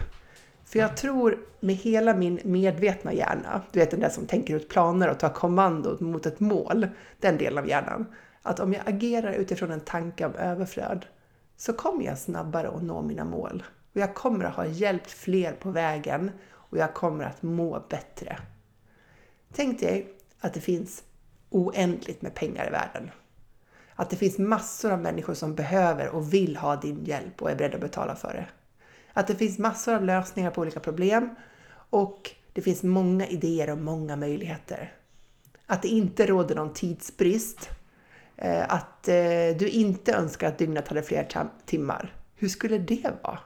För 0.64 0.78
jag 0.78 0.96
tror 0.96 1.38
med 1.60 1.74
hela 1.74 2.14
min 2.14 2.40
medvetna 2.44 3.12
hjärna, 3.12 3.62
du 3.72 3.80
vet 3.80 3.90
den 3.90 4.00
där 4.00 4.08
som 4.08 4.26
tänker 4.26 4.54
ut 4.56 4.68
planer 4.68 5.10
och 5.10 5.18
tar 5.18 5.28
kommandot 5.28 6.00
mot 6.00 6.26
ett 6.26 6.40
mål, 6.40 6.88
den 7.20 7.38
delen 7.38 7.58
av 7.58 7.68
hjärnan, 7.68 8.06
att 8.42 8.60
om 8.60 8.72
jag 8.72 8.82
agerar 8.86 9.32
utifrån 9.32 9.70
en 9.70 9.80
tanke 9.80 10.26
om 10.26 10.34
överflöd 10.34 11.06
så 11.56 11.72
kommer 11.72 12.04
jag 12.04 12.18
snabbare 12.18 12.68
att 12.68 12.82
nå 12.82 13.02
mina 13.02 13.24
mål. 13.24 13.62
Och 13.94 14.00
jag 14.00 14.14
kommer 14.14 14.44
att 14.44 14.54
ha 14.54 14.66
hjälpt 14.66 15.10
fler 15.10 15.52
på 15.52 15.70
vägen 15.70 16.30
och 16.52 16.78
jag 16.78 16.94
kommer 16.94 17.24
att 17.24 17.42
må 17.42 17.86
bättre. 17.88 18.38
Tänk 19.54 19.80
dig 19.80 20.14
att 20.40 20.54
det 20.54 20.60
finns 20.60 21.02
oändligt 21.50 22.22
med 22.22 22.34
pengar 22.34 22.66
i 22.66 22.70
världen. 22.70 23.10
Att 23.94 24.10
det 24.10 24.16
finns 24.16 24.38
massor 24.38 24.92
av 24.92 24.98
människor 24.98 25.34
som 25.34 25.54
behöver 25.54 26.08
och 26.08 26.34
vill 26.34 26.56
ha 26.56 26.76
din 26.76 27.04
hjälp 27.04 27.42
och 27.42 27.50
är 27.50 27.56
beredda 27.56 27.74
att 27.74 27.80
betala 27.80 28.16
för 28.16 28.32
det. 28.32 28.46
Att 29.12 29.26
det 29.26 29.34
finns 29.34 29.58
massor 29.58 29.94
av 29.94 30.04
lösningar 30.04 30.50
på 30.50 30.60
olika 30.60 30.80
problem 30.80 31.34
och 31.90 32.30
det 32.52 32.62
finns 32.62 32.82
många 32.82 33.26
idéer 33.26 33.70
och 33.70 33.78
många 33.78 34.16
möjligheter. 34.16 34.92
Att 35.66 35.82
det 35.82 35.88
inte 35.88 36.26
råder 36.26 36.54
någon 36.54 36.72
tidsbrist. 36.72 37.70
Eh, 38.36 38.72
att 38.72 39.08
eh, 39.08 39.56
du 39.58 39.68
inte 39.68 40.12
önskar 40.12 40.48
att 40.48 40.58
dygnet 40.58 40.88
hade 40.88 41.02
fler 41.02 41.48
timmar. 41.64 42.16
Hur 42.34 42.48
skulle 42.48 42.78
det 42.78 43.12
vara? 43.22 43.38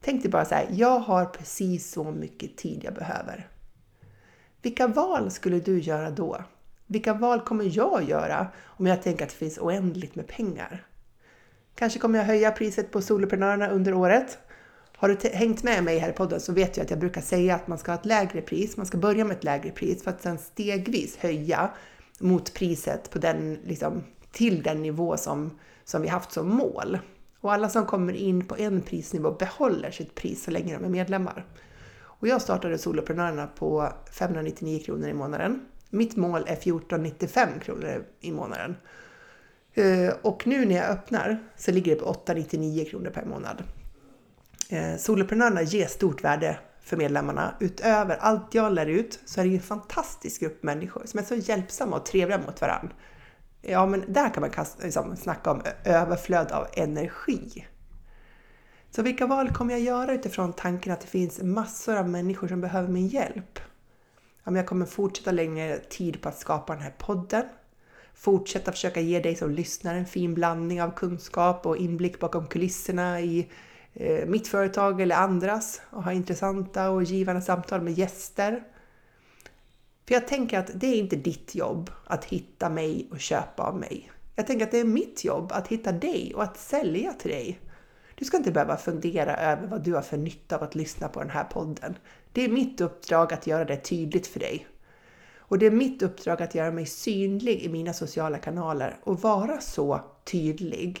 Tänk 0.00 0.22
dig 0.22 0.30
bara 0.30 0.44
så 0.44 0.54
här, 0.54 0.68
jag 0.70 0.98
har 0.98 1.24
precis 1.24 1.92
så 1.92 2.04
mycket 2.10 2.56
tid 2.56 2.80
jag 2.84 2.94
behöver. 2.94 3.48
Vilka 4.62 4.86
val 4.86 5.30
skulle 5.30 5.60
du 5.60 5.80
göra 5.80 6.10
då? 6.10 6.44
Vilka 6.92 7.14
val 7.14 7.40
kommer 7.40 7.76
jag 7.76 8.02
göra 8.02 8.46
om 8.64 8.86
jag 8.86 9.02
tänker 9.02 9.24
att 9.24 9.30
det 9.30 9.36
finns 9.36 9.58
oändligt 9.58 10.14
med 10.14 10.26
pengar? 10.26 10.86
Kanske 11.74 11.98
kommer 11.98 12.18
jag 12.18 12.26
höja 12.26 12.50
priset 12.50 12.90
på 12.90 13.02
soloprenörerna 13.02 13.68
under 13.68 13.94
året. 13.94 14.38
Har 14.96 15.08
du 15.08 15.28
hängt 15.28 15.62
med 15.62 15.84
mig 15.84 15.98
här 15.98 16.10
i 16.10 16.12
podden 16.12 16.40
så 16.40 16.52
vet 16.52 16.74
du 16.74 16.80
att 16.80 16.90
jag 16.90 16.98
brukar 16.98 17.20
säga 17.20 17.54
att 17.54 17.68
man 17.68 17.78
ska 17.78 17.92
ha 17.92 17.98
ett 17.98 18.06
lägre 18.06 18.40
pris. 18.40 18.76
Man 18.76 18.86
ska 18.86 18.98
börja 18.98 19.24
med 19.24 19.36
ett 19.36 19.44
lägre 19.44 19.70
pris 19.70 20.02
för 20.02 20.10
att 20.10 20.22
sedan 20.22 20.38
stegvis 20.38 21.16
höja 21.16 21.70
mot 22.20 22.54
priset 22.54 23.10
på 23.10 23.18
den, 23.18 23.54
liksom, 23.64 24.04
till 24.32 24.62
den 24.62 24.82
nivå 24.82 25.16
som, 25.16 25.58
som 25.84 26.02
vi 26.02 26.08
haft 26.08 26.32
som 26.32 26.48
mål. 26.48 26.98
Och 27.40 27.52
alla 27.52 27.68
som 27.68 27.86
kommer 27.86 28.12
in 28.12 28.46
på 28.46 28.56
en 28.56 28.82
prisnivå 28.82 29.30
behåller 29.30 29.90
sitt 29.90 30.14
pris 30.14 30.44
så 30.44 30.50
länge 30.50 30.74
de 30.74 30.84
är 30.84 30.88
medlemmar. 30.88 31.46
Och 32.00 32.28
jag 32.28 32.42
startade 32.42 32.78
Soloprenörerna 32.78 33.46
på 33.46 33.92
599 34.12 34.82
kronor 34.84 35.08
i 35.08 35.14
månaden. 35.14 35.66
Mitt 35.90 36.16
mål 36.16 36.40
är 36.46 36.52
1495 36.52 37.48
kronor 37.60 38.04
i 38.20 38.32
månaden. 38.32 38.76
Eh, 39.74 40.14
och 40.22 40.46
nu 40.46 40.64
när 40.64 40.76
jag 40.76 40.90
öppnar 40.90 41.38
så 41.56 41.70
ligger 41.70 41.94
det 41.94 42.00
på 42.00 42.06
899 42.06 42.84
kronor 42.90 43.10
per 43.10 43.24
månad. 43.24 43.62
Eh, 44.68 44.96
soloprenörerna 44.96 45.62
ger 45.62 45.86
stort 45.86 46.24
värde 46.24 46.58
för 46.80 46.96
medlemmarna. 46.96 47.54
Utöver 47.60 48.16
allt 48.16 48.54
jag 48.54 48.72
lär 48.72 48.86
ut 48.86 49.20
så 49.24 49.40
är 49.40 49.44
det 49.44 49.54
en 49.54 49.60
fantastisk 49.60 50.40
grupp 50.40 50.62
människor 50.62 51.02
som 51.06 51.20
är 51.20 51.24
så 51.24 51.34
hjälpsamma 51.34 51.96
och 51.96 52.06
trevliga 52.06 52.38
mot 52.38 52.60
varandra. 52.60 52.94
Ja, 53.62 53.86
men 53.86 54.12
där 54.12 54.34
kan 54.34 54.40
man 54.40 54.50
liksom 54.82 55.16
snacka 55.16 55.50
om 55.50 55.62
överflöd 55.84 56.52
av 56.52 56.66
energi. 56.72 57.66
Så 58.90 59.02
vilka 59.02 59.26
val 59.26 59.52
kommer 59.52 59.74
jag 59.74 59.80
göra 59.80 60.12
utifrån 60.12 60.52
tanken 60.52 60.92
att 60.92 61.00
det 61.00 61.06
finns 61.06 61.42
massor 61.42 61.96
av 61.96 62.08
människor 62.08 62.48
som 62.48 62.60
behöver 62.60 62.88
min 62.88 63.06
hjälp? 63.06 63.60
Ja, 64.44 64.50
men 64.50 64.56
jag 64.56 64.66
kommer 64.66 64.86
fortsätta 64.86 65.32
lägga 65.32 65.78
tid 65.78 66.22
på 66.22 66.28
att 66.28 66.38
skapa 66.38 66.74
den 66.74 66.82
här 66.82 66.94
podden. 66.98 67.44
Fortsätta 68.14 68.72
försöka 68.72 69.00
ge 69.00 69.20
dig 69.20 69.36
som 69.36 69.50
lyssnar 69.50 69.94
en 69.94 70.06
fin 70.06 70.34
blandning 70.34 70.82
av 70.82 70.90
kunskap 70.90 71.66
och 71.66 71.76
inblick 71.76 72.20
bakom 72.20 72.46
kulisserna 72.46 73.20
i 73.20 73.48
eh, 73.94 74.26
mitt 74.26 74.48
företag 74.48 75.00
eller 75.00 75.16
andras 75.16 75.80
och 75.90 76.04
ha 76.04 76.12
intressanta 76.12 76.90
och 76.90 77.02
givande 77.02 77.42
samtal 77.42 77.80
med 77.80 77.98
gäster. 77.98 78.64
För 80.06 80.14
jag 80.14 80.28
tänker 80.28 80.58
att 80.58 80.70
det 80.74 80.86
är 80.86 80.98
inte 80.98 81.16
ditt 81.16 81.54
jobb 81.54 81.90
att 82.06 82.24
hitta 82.24 82.70
mig 82.70 83.08
och 83.10 83.20
köpa 83.20 83.62
av 83.62 83.76
mig. 83.76 84.12
Jag 84.36 84.46
tänker 84.46 84.64
att 84.64 84.70
det 84.70 84.80
är 84.80 84.84
mitt 84.84 85.24
jobb 85.24 85.52
att 85.52 85.68
hitta 85.68 85.92
dig 85.92 86.32
och 86.34 86.42
att 86.42 86.56
sälja 86.56 87.12
till 87.12 87.30
dig. 87.30 87.60
Du 88.20 88.26
ska 88.26 88.36
inte 88.36 88.52
behöva 88.52 88.76
fundera 88.76 89.36
över 89.36 89.66
vad 89.66 89.82
du 89.82 89.94
har 89.94 90.02
för 90.02 90.16
nytta 90.16 90.56
av 90.56 90.62
att 90.62 90.74
lyssna 90.74 91.08
på 91.08 91.20
den 91.20 91.30
här 91.30 91.44
podden. 91.44 91.98
Det 92.32 92.44
är 92.44 92.48
mitt 92.48 92.80
uppdrag 92.80 93.32
att 93.32 93.46
göra 93.46 93.64
det 93.64 93.76
tydligt 93.76 94.26
för 94.26 94.40
dig. 94.40 94.66
Och 95.38 95.58
det 95.58 95.66
är 95.66 95.70
mitt 95.70 96.02
uppdrag 96.02 96.42
att 96.42 96.54
göra 96.54 96.70
mig 96.70 96.86
synlig 96.86 97.62
i 97.62 97.68
mina 97.68 97.92
sociala 97.92 98.38
kanaler 98.38 98.96
och 99.02 99.20
vara 99.20 99.60
så 99.60 100.00
tydlig 100.24 101.00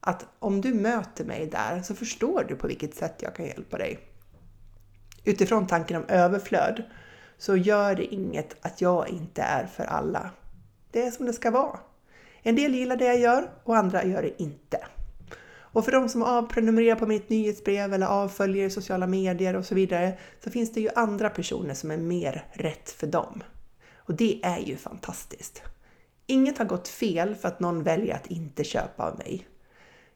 att 0.00 0.26
om 0.38 0.60
du 0.60 0.74
möter 0.74 1.24
mig 1.24 1.46
där 1.46 1.82
så 1.82 1.94
förstår 1.94 2.44
du 2.48 2.56
på 2.56 2.66
vilket 2.66 2.94
sätt 2.94 3.14
jag 3.22 3.34
kan 3.34 3.46
hjälpa 3.46 3.78
dig. 3.78 3.98
Utifrån 5.24 5.66
tanken 5.66 5.96
om 5.96 6.04
överflöd 6.08 6.82
så 7.38 7.56
gör 7.56 7.94
det 7.94 8.14
inget 8.14 8.56
att 8.66 8.80
jag 8.80 9.08
inte 9.08 9.42
är 9.42 9.66
för 9.66 9.84
alla. 9.84 10.30
Det 10.90 11.02
är 11.02 11.10
som 11.10 11.26
det 11.26 11.32
ska 11.32 11.50
vara. 11.50 11.78
En 12.42 12.56
del 12.56 12.74
gillar 12.74 12.96
det 12.96 13.04
jag 13.04 13.18
gör 13.18 13.50
och 13.64 13.76
andra 13.76 14.04
gör 14.04 14.22
det 14.22 14.42
inte. 14.42 14.78
Och 15.76 15.84
för 15.84 15.92
de 15.92 16.08
som 16.08 16.22
avprenumererar 16.22 16.96
på 16.96 17.06
mitt 17.06 17.28
nyhetsbrev 17.28 17.94
eller 17.94 18.06
avföljer 18.06 18.68
sociala 18.68 19.06
medier 19.06 19.56
och 19.56 19.64
så 19.66 19.74
vidare 19.74 20.18
så 20.44 20.50
finns 20.50 20.72
det 20.72 20.80
ju 20.80 20.88
andra 20.94 21.30
personer 21.30 21.74
som 21.74 21.90
är 21.90 21.96
mer 21.96 22.44
rätt 22.52 22.90
för 22.90 23.06
dem. 23.06 23.42
Och 23.96 24.14
det 24.14 24.40
är 24.42 24.58
ju 24.58 24.76
fantastiskt. 24.76 25.62
Inget 26.26 26.58
har 26.58 26.64
gått 26.64 26.88
fel 26.88 27.34
för 27.34 27.48
att 27.48 27.60
någon 27.60 27.82
väljer 27.82 28.14
att 28.14 28.26
inte 28.26 28.64
köpa 28.64 29.10
av 29.10 29.18
mig. 29.18 29.46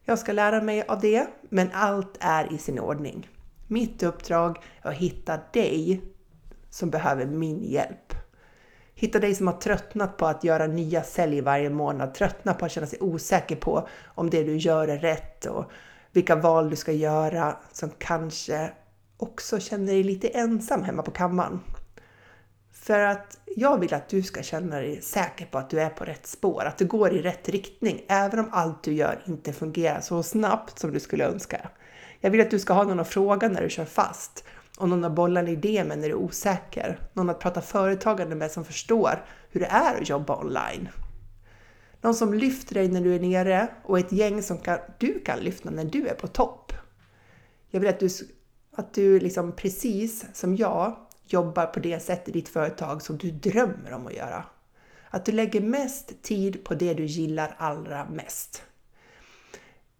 Jag 0.04 0.18
ska 0.18 0.32
lära 0.32 0.62
mig 0.62 0.82
av 0.82 1.00
det, 1.00 1.26
men 1.48 1.70
allt 1.72 2.16
är 2.20 2.52
i 2.52 2.58
sin 2.58 2.78
ordning. 2.78 3.28
Mitt 3.66 4.02
uppdrag 4.02 4.58
är 4.82 4.90
att 4.90 4.96
hitta 4.96 5.40
dig 5.52 6.02
som 6.70 6.90
behöver 6.90 7.26
min 7.26 7.64
hjälp. 7.64 8.14
Hitta 9.00 9.18
dig 9.18 9.34
som 9.34 9.46
har 9.46 9.54
tröttnat 9.54 10.16
på 10.16 10.26
att 10.26 10.44
göra 10.44 10.66
nya 10.66 11.02
sälj 11.02 11.40
varje 11.40 11.70
månad, 11.70 12.14
tröttnat 12.14 12.58
på 12.58 12.64
att 12.64 12.72
känna 12.72 12.86
sig 12.86 12.98
osäker 13.00 13.56
på 13.56 13.88
om 14.04 14.30
det 14.30 14.42
du 14.42 14.56
gör 14.56 14.88
är 14.88 14.98
rätt 14.98 15.46
och 15.46 15.64
vilka 16.12 16.36
val 16.36 16.70
du 16.70 16.76
ska 16.76 16.92
göra, 16.92 17.56
som 17.72 17.90
kanske 17.98 18.70
också 19.16 19.60
känner 19.60 19.86
dig 19.86 20.02
lite 20.02 20.28
ensam 20.28 20.82
hemma 20.82 21.02
på 21.02 21.10
kammaren. 21.10 21.60
För 22.72 23.00
att 23.00 23.38
jag 23.56 23.78
vill 23.78 23.94
att 23.94 24.08
du 24.08 24.22
ska 24.22 24.42
känna 24.42 24.76
dig 24.76 25.02
säker 25.02 25.46
på 25.46 25.58
att 25.58 25.70
du 25.70 25.80
är 25.80 25.90
på 25.90 26.04
rätt 26.04 26.26
spår, 26.26 26.64
att 26.64 26.78
du 26.78 26.86
går 26.86 27.12
i 27.12 27.22
rätt 27.22 27.48
riktning, 27.48 28.02
även 28.08 28.38
om 28.38 28.48
allt 28.52 28.82
du 28.82 28.92
gör 28.92 29.22
inte 29.26 29.52
fungerar 29.52 30.00
så 30.00 30.22
snabbt 30.22 30.78
som 30.78 30.92
du 30.92 31.00
skulle 31.00 31.24
önska. 31.24 31.70
Jag 32.20 32.30
vill 32.30 32.40
att 32.40 32.50
du 32.50 32.58
ska 32.58 32.72
ha 32.72 32.84
någon 32.84 33.00
att 33.00 33.08
fråga 33.08 33.48
när 33.48 33.62
du 33.62 33.70
kör 33.70 33.84
fast 33.84 34.44
och 34.80 34.88
någon 34.88 35.04
att 35.04 35.12
bolla 35.12 35.40
en 35.40 35.48
idé 35.48 35.84
med 35.84 35.98
när 35.98 36.08
du 36.08 36.14
är 36.14 36.18
osäker. 36.18 37.00
Någon 37.12 37.30
att 37.30 37.40
prata 37.40 37.60
företagande 37.60 38.36
med 38.36 38.50
som 38.50 38.64
förstår 38.64 39.24
hur 39.50 39.60
det 39.60 39.66
är 39.66 40.00
att 40.00 40.08
jobba 40.08 40.36
online. 40.36 40.88
Någon 42.00 42.14
som 42.14 42.34
lyfter 42.34 42.74
dig 42.74 42.88
när 42.88 43.00
du 43.00 43.14
är 43.14 43.20
nere 43.20 43.68
och 43.84 43.98
ett 43.98 44.12
gäng 44.12 44.42
som 44.42 44.58
kan, 44.58 44.78
du 44.98 45.20
kan 45.20 45.38
lyfta 45.38 45.70
när 45.70 45.84
du 45.84 46.08
är 46.08 46.14
på 46.14 46.26
topp. 46.26 46.72
Jag 47.70 47.80
vill 47.80 47.88
att 47.88 48.00
du, 48.00 48.08
att 48.76 48.94
du 48.94 49.20
liksom 49.20 49.52
precis 49.52 50.24
som 50.32 50.56
jag 50.56 50.96
jobbar 51.24 51.66
på 51.66 51.80
det 51.80 52.00
sätt 52.00 52.28
i 52.28 52.32
ditt 52.32 52.48
företag 52.48 53.02
som 53.02 53.18
du 53.18 53.30
drömmer 53.30 53.92
om 53.92 54.06
att 54.06 54.14
göra. 54.14 54.44
Att 55.10 55.24
du 55.24 55.32
lägger 55.32 55.60
mest 55.60 56.22
tid 56.22 56.64
på 56.64 56.74
det 56.74 56.94
du 56.94 57.04
gillar 57.04 57.54
allra 57.58 58.04
mest. 58.04 58.62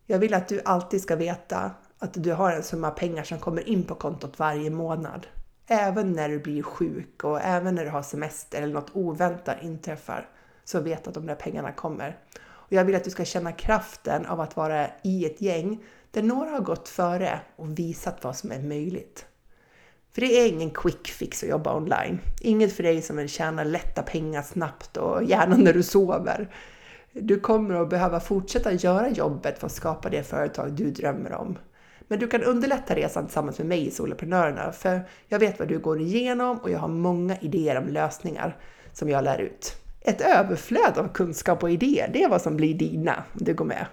Jag 0.07 0.19
vill 0.19 0.35
att 0.35 0.49
du 0.49 0.61
alltid 0.65 1.03
ska 1.03 1.17
veta 1.17 1.71
att 2.03 2.25
du 2.25 2.33
har 2.33 2.53
en 2.53 2.63
summa 2.63 2.91
pengar 2.91 3.25
som 3.25 3.39
kommer 3.39 3.69
in 3.69 3.83
på 3.85 3.95
kontot 3.95 4.39
varje 4.39 4.71
månad. 4.71 5.27
Även 5.67 6.13
när 6.13 6.29
du 6.29 6.39
blir 6.39 6.63
sjuk 6.63 7.25
och 7.25 7.41
även 7.41 7.75
när 7.75 7.85
du 7.85 7.91
har 7.91 8.03
semester 8.03 8.63
eller 8.63 8.75
något 8.75 8.91
oväntat 8.93 9.57
inträffar 9.63 10.29
så 10.65 10.81
vet 10.81 11.09
att 11.09 11.15
de 11.15 11.27
där 11.27 11.35
pengarna 11.35 11.73
kommer. 11.73 12.19
Och 12.43 12.73
jag 12.73 12.85
vill 12.85 12.97
att 12.97 13.05
du 13.05 13.11
ska 13.11 13.25
känna 13.25 13.53
kraften 13.53 14.27
av 14.27 14.41
att 14.41 14.57
vara 14.57 14.87
i 15.03 15.27
ett 15.27 15.41
gäng 15.41 15.85
där 16.11 16.23
några 16.23 16.51
har 16.51 16.61
gått 16.61 16.89
före 16.89 17.41
och 17.57 17.79
visat 17.79 18.25
vad 18.25 18.37
som 18.37 18.53
är 18.53 18.63
möjligt. 18.63 19.27
För 20.13 20.21
det 20.21 20.27
är 20.27 20.49
ingen 20.49 20.71
quick 20.71 21.09
fix 21.09 21.43
att 21.43 21.49
jobba 21.49 21.77
online. 21.77 22.21
Inget 22.41 22.73
för 22.73 22.83
dig 22.83 23.03
som 23.03 23.17
vill 23.17 23.29
tjäna 23.29 23.65
lätta 23.65 24.03
pengar 24.03 24.43
snabbt 24.43 24.97
och 24.97 25.25
gärna 25.25 25.57
när 25.57 25.73
du 25.73 25.83
sover. 25.83 26.55
Du 27.13 27.41
kommer 27.41 27.75
att 27.75 27.91
behöva 27.91 28.21
fortsätta 28.21 28.73
göra 28.73 29.09
jobbet 29.09 29.59
för 29.59 29.67
att 29.67 29.73
skapa 29.73 30.11
det 30.11 30.23
företag 30.23 30.73
du 30.73 30.91
drömmer 30.91 31.33
om. 31.33 31.59
Men 32.11 32.19
du 32.19 32.29
kan 32.29 32.43
underlätta 32.43 32.95
resan 32.95 33.27
tillsammans 33.27 33.59
med 33.59 33.67
mig 33.67 33.87
i 33.87 33.91
Soloprenörerna, 33.91 34.73
för 34.73 35.09
jag 35.29 35.39
vet 35.39 35.59
vad 35.59 35.69
du 35.69 35.79
går 35.79 36.01
igenom 36.01 36.59
och 36.59 36.71
jag 36.71 36.79
har 36.79 36.89
många 36.89 37.37
idéer 37.37 37.79
om 37.79 37.89
lösningar 37.89 38.57
som 38.93 39.09
jag 39.09 39.25
lär 39.25 39.39
ut. 39.39 39.77
Ett 40.01 40.21
överflöd 40.21 40.99
av 40.99 41.09
kunskap 41.13 41.63
och 41.63 41.71
idéer, 41.71 42.11
det 42.13 42.23
är 42.23 42.29
vad 42.29 42.43
som 42.43 42.57
blir 42.57 42.75
dina 42.75 43.25
om 43.33 43.45
du 43.45 43.55
går 43.55 43.65
med. 43.65 43.87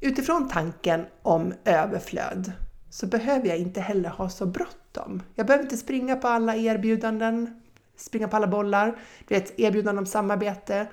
Utifrån 0.00 0.48
tanken 0.48 1.06
om 1.22 1.54
överflöd 1.64 2.52
så 2.90 3.06
behöver 3.06 3.48
jag 3.48 3.58
inte 3.58 3.80
heller 3.80 4.08
ha 4.08 4.28
så 4.28 4.46
bråttom. 4.46 5.22
Jag 5.34 5.46
behöver 5.46 5.64
inte 5.64 5.76
springa 5.76 6.16
på 6.16 6.28
alla 6.28 6.56
erbjudanden, 6.56 7.60
springa 7.96 8.28
på 8.28 8.36
alla 8.36 8.46
bollar. 8.46 8.98
Du 9.28 9.34
vet, 9.34 9.60
erbjudanden 9.60 9.98
om 9.98 10.06
samarbete, 10.06 10.86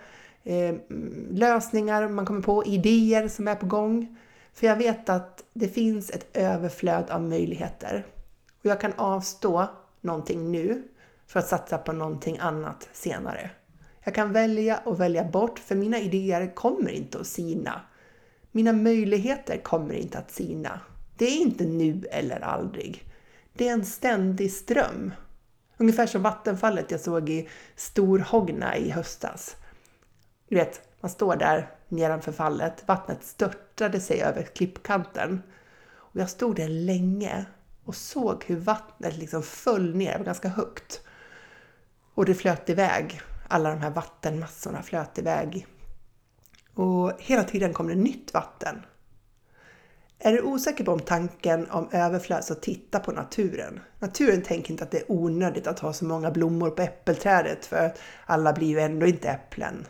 eh, 0.44 0.70
mm, 0.70 1.28
lösningar 1.32 2.10
man 2.10 2.26
kommer 2.26 2.42
på, 2.42 2.66
idéer 2.66 3.28
som 3.28 3.48
är 3.48 3.56
på 3.56 3.66
gång. 3.66 4.18
För 4.56 4.68
jag 4.68 4.76
vet 4.76 5.10
att 5.10 5.44
det 5.54 5.68
finns 5.68 6.10
ett 6.10 6.38
överflöd 6.38 7.10
av 7.10 7.22
möjligheter. 7.22 8.06
Och 8.60 8.66
jag 8.66 8.82
kan 8.82 8.94
avstå 8.94 9.68
någonting 10.02 10.52
nu 10.52 10.84
för 11.28 11.40
att 11.40 11.48
satsa 11.48 11.78
på 11.78 11.92
någonting 11.92 12.38
annat 12.38 12.90
senare. 12.94 13.50
Jag 14.04 14.16
kan 14.16 14.34
välja 14.34 14.78
och 14.86 15.00
välja 15.00 15.24
bort 15.24 15.60
för 15.60 15.76
mina 15.76 16.00
idéer 16.00 16.56
kommer 16.56 16.92
inte 16.92 17.20
att 17.20 17.28
sina. 17.28 17.82
Mina 18.52 18.74
möjligheter 18.74 19.58
kommer 19.58 19.94
inte 19.94 20.18
att 20.18 20.32
sina. 20.32 20.80
Det 21.18 21.26
är 21.26 21.42
inte 21.42 21.66
nu 21.66 22.06
eller 22.12 22.40
aldrig. 22.40 23.04
Det 23.54 23.68
är 23.68 23.74
en 23.74 23.86
ständig 23.86 24.52
ström. 24.52 25.14
Ungefär 25.78 26.08
som 26.08 26.24
vattenfallet 26.24 26.92
jag 26.92 27.00
såg 27.00 27.30
i 27.30 27.50
Storhogna 27.76 28.78
i 28.78 28.90
höstas. 28.90 29.56
Du 30.50 30.56
vet, 30.56 30.82
man 31.06 31.10
står 31.10 31.36
där 31.36 31.70
nedanför 31.90 32.32
fallet, 32.32 32.84
vattnet 32.88 33.24
störtade 33.24 34.00
sig 34.00 34.22
över 34.22 34.44
klippkanten. 34.44 35.44
Och 35.94 36.20
jag 36.20 36.30
stod 36.30 36.56
där 36.56 36.68
länge 36.68 37.46
och 37.84 37.96
såg 37.96 38.44
hur 38.48 38.56
vattnet 38.56 39.18
liksom 39.18 39.44
föll 39.44 39.96
ner, 39.96 40.20
ganska 40.20 40.48
högt. 40.48 41.02
Och 42.14 42.26
det 42.26 42.36
flöt 42.36 42.70
iväg, 42.70 43.22
alla 43.48 43.70
de 43.70 43.80
här 43.80 43.90
vattenmassorna 43.90 44.82
flöt 44.82 45.18
iväg. 45.18 45.68
Och 46.74 47.12
hela 47.20 47.44
tiden 47.44 47.74
kom 47.74 47.88
det 47.88 47.96
nytt 47.96 48.34
vatten. 48.34 48.82
Är 50.20 50.32
du 50.32 50.42
osäker 50.42 50.84
på 50.84 50.92
om 50.92 51.00
tanken 51.00 51.70
om 51.70 51.90
överflöd 51.92 52.44
så 52.44 52.56
titta 52.56 53.00
på 53.00 53.12
naturen. 53.12 53.80
Naturen 54.00 54.42
tänker 54.42 54.72
inte 54.72 54.84
att 54.84 54.92
det 54.92 54.98
är 54.98 55.12
onödigt 55.12 55.68
att 55.68 55.80
ha 55.80 55.94
så 55.94 56.06
många 56.06 56.32
blommor 56.32 56.70
på 56.70 56.82
äppelträdet 56.82 57.66
för 57.66 57.94
alla 58.26 58.54
blir 58.54 58.68
ju 58.68 58.80
ändå 58.80 59.06
inte 59.06 59.30
äpplen. 59.30 59.86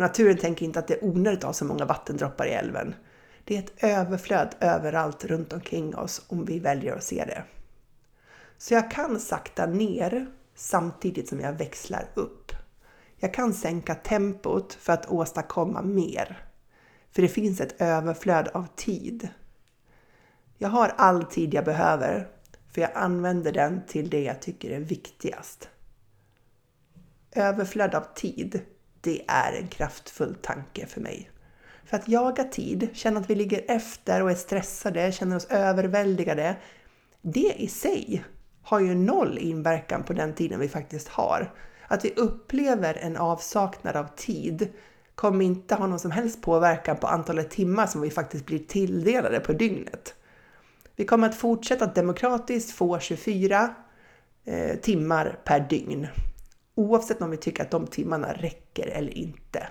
Naturen 0.00 0.36
tänker 0.36 0.66
inte 0.66 0.78
att 0.78 0.88
det 0.88 0.94
är 0.94 1.04
onödigt 1.04 1.38
att 1.38 1.44
ha 1.44 1.52
så 1.52 1.64
många 1.64 1.84
vattendroppar 1.84 2.46
i 2.46 2.50
älven. 2.50 2.94
Det 3.44 3.56
är 3.56 3.58
ett 3.58 3.84
överflöd 3.84 4.54
överallt 4.60 5.24
runt 5.24 5.52
omkring 5.52 5.96
oss 5.96 6.22
om 6.28 6.44
vi 6.44 6.58
väljer 6.58 6.96
att 6.96 7.04
se 7.04 7.24
det. 7.24 7.44
Så 8.58 8.74
jag 8.74 8.90
kan 8.90 9.20
sakta 9.20 9.66
ner 9.66 10.26
samtidigt 10.54 11.28
som 11.28 11.40
jag 11.40 11.52
växlar 11.52 12.08
upp. 12.14 12.52
Jag 13.16 13.34
kan 13.34 13.54
sänka 13.54 13.94
tempot 13.94 14.74
för 14.74 14.92
att 14.92 15.10
åstadkomma 15.10 15.82
mer. 15.82 16.44
För 17.10 17.22
det 17.22 17.28
finns 17.28 17.60
ett 17.60 17.80
överflöd 17.80 18.48
av 18.48 18.66
tid. 18.76 19.28
Jag 20.58 20.68
har 20.68 20.94
all 20.96 21.24
tid 21.24 21.54
jag 21.54 21.64
behöver, 21.64 22.28
för 22.72 22.80
jag 22.80 22.90
använder 22.94 23.52
den 23.52 23.80
till 23.88 24.10
det 24.10 24.22
jag 24.22 24.42
tycker 24.42 24.70
är 24.70 24.80
viktigast. 24.80 25.68
Överflöd 27.32 27.94
av 27.94 28.04
tid, 28.14 28.60
det 29.00 29.22
är 29.28 29.52
en 29.52 29.68
kraftfull 29.68 30.34
tanke 30.34 30.86
för 30.86 31.00
mig. 31.00 31.30
För 31.84 31.96
att 31.96 32.08
jaga 32.08 32.44
tid, 32.44 32.88
känna 32.92 33.20
att 33.20 33.30
vi 33.30 33.34
ligger 33.34 33.64
efter 33.68 34.22
och 34.22 34.30
är 34.30 34.34
stressade, 34.34 35.12
känner 35.12 35.36
oss 35.36 35.46
överväldigade, 35.50 36.56
det 37.22 37.54
i 37.56 37.68
sig 37.68 38.24
har 38.62 38.80
ju 38.80 38.94
noll 38.94 39.38
inverkan 39.38 40.02
på 40.02 40.12
den 40.12 40.34
tiden 40.34 40.60
vi 40.60 40.68
faktiskt 40.68 41.08
har. 41.08 41.54
Att 41.88 42.04
vi 42.04 42.14
upplever 42.16 42.94
en 42.94 43.16
avsaknad 43.16 43.96
av 43.96 44.06
tid 44.16 44.68
kommer 45.14 45.44
inte 45.44 45.74
ha 45.74 45.86
någon 45.86 45.98
som 45.98 46.10
helst 46.10 46.42
påverkan 46.42 46.96
på 46.96 47.06
antalet 47.06 47.50
timmar 47.50 47.86
som 47.86 48.00
vi 48.00 48.10
faktiskt 48.10 48.46
blir 48.46 48.58
tilldelade 48.58 49.40
på 49.40 49.52
dygnet. 49.52 50.14
Vi 50.96 51.04
kommer 51.04 51.28
att 51.28 51.36
fortsätta 51.36 51.84
att 51.84 51.94
demokratiskt 51.94 52.70
få 52.76 52.98
24 52.98 53.74
eh, 54.44 54.76
timmar 54.76 55.38
per 55.44 55.60
dygn. 55.60 56.06
Oavsett 56.80 57.22
om 57.22 57.30
vi 57.30 57.36
tycker 57.36 57.62
att 57.62 57.70
de 57.70 57.86
timmarna 57.86 58.32
räcker 58.32 58.86
eller 58.86 59.18
inte. 59.18 59.68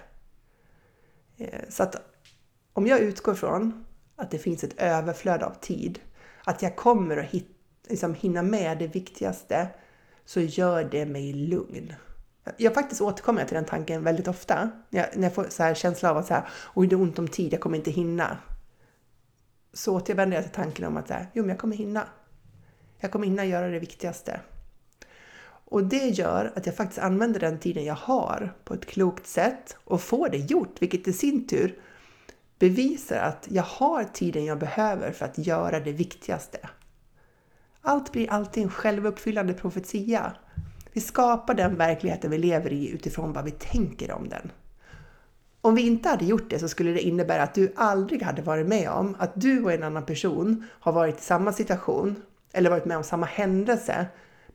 Eh, 1.38 1.60
så 1.70 1.84
att 1.84 1.96
om 2.74 2.88
jag 2.88 3.00
utgår 3.00 3.34
från 3.34 3.86
att 4.16 4.32
det 4.32 4.38
finns 4.38 4.64
ett 4.64 4.82
överflöd 4.82 5.44
av 5.44 5.54
tid, 5.62 6.00
att 6.44 6.62
jag 6.62 6.76
kommer 6.76 7.18
att 7.18 7.26
hit, 7.26 7.48
liksom 7.90 8.14
hinna 8.14 8.42
med 8.42 8.78
det 8.80 8.88
viktigaste, 8.88 9.68
så 10.26 10.42
gör 10.42 10.84
det 10.84 11.06
mig 11.06 11.34
lugn. 11.34 11.94
Jag 12.58 12.74
faktiskt 12.74 13.02
återkommer 13.02 13.46
till 13.46 13.56
den 13.56 13.66
tanken 13.66 14.04
väldigt 14.04 14.28
ofta. 14.28 14.70
När 14.90 15.00
jag, 15.00 15.18
när 15.18 15.24
jag 15.24 15.34
får 15.34 15.46
så 15.50 15.64
här 15.64 15.74
känsla 15.74 16.12
av 16.12 16.18
att 16.18 16.28
så 16.28 16.34
här, 16.34 16.50
oj 16.74 16.88
det 16.88 16.96
är 16.96 17.02
ont 17.02 17.20
om 17.20 17.28
tid, 17.28 17.54
jag 17.54 17.62
kommer 17.62 17.78
inte 17.78 17.92
hinna 17.92 18.38
så 19.74 19.96
återvänder 19.96 20.38
jag 20.38 20.44
till 20.44 20.54
tanken 20.54 20.86
om 20.86 20.98
att 20.98 21.08
så 21.08 21.16
jo, 21.34 21.44
men 21.44 21.50
jag 21.50 21.60
kommer 21.60 21.76
hinna. 21.76 22.08
Jag 22.98 23.12
kommer 23.12 23.26
hinna 23.26 23.46
göra 23.46 23.68
det 23.68 23.80
viktigaste. 23.80 24.40
Och 25.70 25.84
det 25.84 26.08
gör 26.08 26.52
att 26.56 26.66
jag 26.66 26.76
faktiskt 26.76 27.00
använder 27.00 27.40
den 27.40 27.60
tiden 27.60 27.86
jag 27.86 27.96
har 27.96 28.54
på 28.64 28.74
ett 28.74 28.86
klokt 28.86 29.28
sätt 29.28 29.78
och 29.84 30.02
får 30.02 30.30
det 30.30 30.38
gjort, 30.38 30.76
vilket 30.80 31.08
i 31.08 31.14
sin 31.14 31.48
tur 31.48 31.80
bevisar 32.60 33.18
att 33.18 33.48
jag 33.50 33.64
har 33.64 34.04
tiden 34.04 34.46
jag 34.46 34.60
behöver 34.60 35.12
för 35.12 35.26
att 35.26 35.38
göra 35.38 35.80
det 35.80 35.92
viktigaste. 35.92 36.70
Allt 37.82 38.12
blir 38.12 38.32
alltid 38.32 38.64
en 38.64 38.70
självuppfyllande 38.70 39.54
profetia. 39.54 40.34
Vi 40.94 41.02
skapar 41.02 41.54
den 41.54 41.76
verkligheten 41.76 42.32
vi 42.32 42.38
lever 42.38 42.74
i 42.74 42.90
utifrån 42.90 43.34
vad 43.34 43.46
vi 43.46 43.52
tänker 43.52 44.12
om 44.12 44.30
den. 44.30 44.52
Om 45.62 45.76
vi 45.76 45.82
inte 45.82 46.10
hade 46.10 46.26
gjort 46.26 46.50
det 46.50 46.60
så 46.60 46.70
skulle 46.70 46.92
det 46.92 47.02
innebära 47.02 47.44
att 47.44 47.54
du 47.54 47.74
aldrig 47.76 48.24
hade 48.24 48.42
varit 48.42 48.68
med 48.68 48.90
om 48.90 49.16
att 49.20 49.32
du 49.36 49.64
och 49.64 49.74
en 49.74 49.84
annan 49.84 50.06
person 50.06 50.66
har 50.72 50.92
varit 50.92 51.20
i 51.20 51.24
samma 51.24 51.54
situation 51.54 52.16
eller 52.54 52.70
varit 52.70 52.86
med 52.86 52.98
om 52.98 53.04
samma 53.04 53.26
händelse 53.26 54.08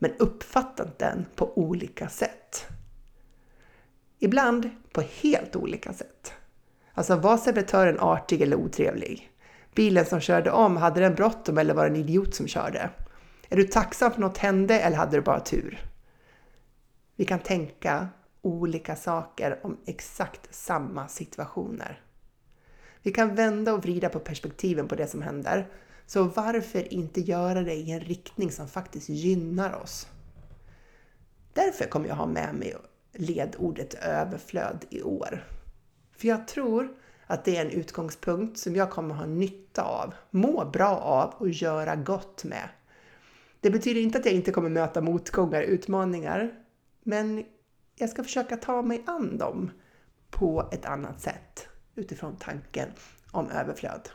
men 0.05 0.17
uppfattat 0.19 0.99
den 0.99 1.27
på 1.35 1.59
olika 1.59 2.09
sätt. 2.09 2.67
Ibland 4.19 4.71
på 4.93 5.01
helt 5.01 5.57
olika 5.57 5.93
sätt. 5.93 6.33
Alltså 6.95 7.17
var 7.17 7.37
servitören 7.37 8.01
artig 8.01 8.43
eller 8.43 8.57
otrevlig? 8.57 9.31
Bilen 9.75 10.07
som 10.07 10.21
körde 10.21 10.51
om, 10.51 10.77
hade 10.77 11.01
den 11.01 11.14
bråttom 11.14 11.59
eller 11.59 11.75
var 11.75 11.85
det 11.85 11.90
en 11.90 11.97
idiot 11.97 12.35
som 12.35 12.49
körde? 12.49 12.90
Är 13.49 13.57
du 13.57 13.64
tacksam 13.64 14.12
för 14.12 14.21
något 14.21 14.38
hände 14.38 14.81
eller 14.81 14.97
hade 14.97 15.17
du 15.17 15.21
bara 15.21 15.40
tur? 15.40 15.79
Vi 17.17 17.25
kan 17.25 17.38
tänka 17.38 18.09
olika 18.43 18.97
saker 18.97 19.61
om 19.62 19.77
exakt 19.87 20.55
samma 20.55 21.09
situationer. 21.09 22.01
Vi 23.03 23.12
kan 23.12 23.35
vända 23.35 23.73
och 23.75 23.83
vrida 23.83 24.09
på 24.09 24.19
perspektiven 24.19 24.88
på 24.88 24.95
det 24.95 25.07
som 25.07 25.23
händer. 25.23 25.69
Så 26.07 26.25
varför 26.25 26.93
inte 26.93 27.21
göra 27.21 27.62
det 27.62 27.75
i 27.75 27.90
en 27.90 28.01
riktning 28.01 28.53
som 28.53 28.69
faktiskt 28.69 29.09
gynnar 29.09 29.75
oss? 29.83 30.09
Därför 31.53 31.85
kommer 31.85 32.09
jag 32.09 32.14
ha 32.14 32.27
med 32.27 32.55
mig 32.55 32.75
ledordet 33.12 33.95
överflöd 33.95 34.85
i 34.90 35.03
år. 35.03 35.45
För 36.17 36.29
jag 36.29 36.49
tror 36.49 36.97
att 37.27 37.45
det 37.45 37.57
är 37.57 37.64
en 37.64 37.71
utgångspunkt 37.71 38.59
som 38.59 38.77
jag 38.77 38.90
kommer 38.90 39.14
ha 39.14 39.27
nytta 39.27 39.83
av, 39.83 40.14
må 40.31 40.64
bra 40.64 40.97
av 40.97 41.35
och 41.38 41.49
göra 41.49 41.97
gott 41.97 42.45
med. 42.45 42.69
Det 43.61 43.71
betyder 43.71 44.01
inte 44.01 44.19
att 44.19 44.25
jag 44.25 44.35
inte 44.35 44.53
kommer 44.53 44.69
möta 44.69 45.01
motgångar, 45.01 45.62
utmaningar, 45.62 46.53
men 47.03 47.45
jag 47.97 48.11
ska 48.11 48.25
försöka 48.25 48.57
ta 48.57 48.83
mig 48.83 49.03
an 49.07 49.38
dem 49.38 49.71
på 50.31 50.69
ett 50.73 50.85
annat 50.85 51.21
sätt 51.21 51.69
utifrån 51.95 52.37
tanken 52.37 52.88
om 53.31 53.51
överflöd. 53.51 54.09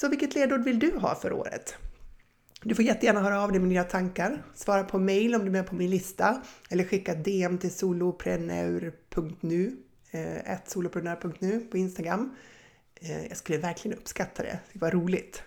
Så 0.00 0.08
vilket 0.08 0.34
ledord 0.34 0.64
vill 0.64 0.78
du 0.78 0.98
ha 0.98 1.14
för 1.14 1.32
året? 1.32 1.74
Du 2.62 2.74
får 2.74 2.84
jättegärna 2.84 3.20
höra 3.20 3.42
av 3.42 3.52
dig 3.52 3.60
med 3.60 3.70
dina 3.70 3.84
tankar. 3.84 4.42
Svara 4.54 4.84
på 4.84 4.98
mail 4.98 5.34
om 5.34 5.40
du 5.40 5.46
är 5.46 5.50
med 5.50 5.66
på 5.66 5.74
min 5.74 5.90
lista 5.90 6.42
eller 6.70 6.84
skicka 6.84 7.14
DM 7.14 7.58
till 7.58 7.74
solopreneur.nu 7.74 9.76
eh, 10.10 10.58
solopreneur.nu 10.66 11.60
på 11.60 11.78
Instagram. 11.78 12.36
Eh, 12.94 13.26
jag 13.26 13.36
skulle 13.36 13.58
verkligen 13.58 13.98
uppskatta 13.98 14.42
det. 14.42 14.58
Det 14.72 14.78
var 14.78 14.90
roligt. 14.90 15.42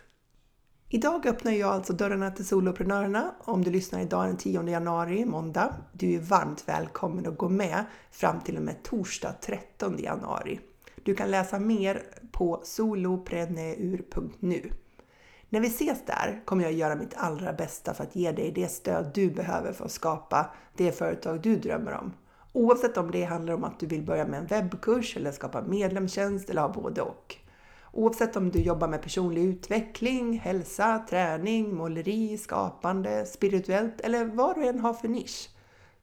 Idag 0.89 1.25
öppnar 1.25 1.51
jag 1.51 1.71
alltså 1.71 1.93
dörrarna 1.93 2.31
till 2.31 2.45
soloprenörerna. 2.45 3.35
Om 3.39 3.63
du 3.63 3.71
lyssnar 3.71 4.01
idag 4.01 4.25
den 4.25 4.37
10 4.37 4.69
januari, 4.69 5.25
måndag, 5.25 5.73
du 5.93 6.13
är 6.13 6.19
varmt 6.19 6.63
välkommen 6.67 7.27
att 7.27 7.37
gå 7.37 7.49
med 7.49 7.85
fram 8.11 8.41
till 8.41 8.57
och 8.57 8.63
med 8.63 8.83
torsdag 8.83 9.35
13 9.41 9.97
januari. 9.99 10.59
Du 11.03 11.15
kan 11.15 11.31
läsa 11.31 11.59
mer 11.59 12.03
på 12.31 12.61
solopreneur.nu. 12.63 14.71
När 15.49 15.59
vi 15.59 15.67
ses 15.67 16.05
där 16.05 16.41
kommer 16.45 16.63
jag 16.63 16.73
göra 16.73 16.95
mitt 16.95 17.13
allra 17.17 17.53
bästa 17.53 17.93
för 17.93 18.03
att 18.03 18.15
ge 18.15 18.31
dig 18.31 18.51
det 18.51 18.67
stöd 18.67 19.11
du 19.13 19.29
behöver 19.29 19.73
för 19.73 19.85
att 19.85 19.91
skapa 19.91 20.49
det 20.77 20.91
företag 20.91 21.41
du 21.41 21.55
drömmer 21.55 21.91
om. 21.91 22.13
Oavsett 22.53 22.97
om 22.97 23.11
det 23.11 23.23
handlar 23.23 23.53
om 23.53 23.63
att 23.63 23.79
du 23.79 23.85
vill 23.85 24.03
börja 24.03 24.27
med 24.27 24.39
en 24.39 24.45
webbkurs 24.45 25.17
eller 25.17 25.31
skapa 25.31 25.61
medlemstjänst 25.61 26.49
eller 26.49 26.61
ha 26.61 26.69
både 26.69 27.01
och. 27.01 27.35
Oavsett 27.91 28.35
om 28.35 28.49
du 28.49 28.59
jobbar 28.59 28.87
med 28.87 29.01
personlig 29.01 29.43
utveckling, 29.43 30.39
hälsa, 30.39 31.05
träning, 31.09 31.75
måleri, 31.75 32.37
skapande, 32.37 33.25
spirituellt 33.25 34.01
eller 34.01 34.25
vad 34.25 34.55
du 34.55 34.67
än 34.67 34.79
har 34.79 34.93
för 34.93 35.07
nisch. 35.07 35.49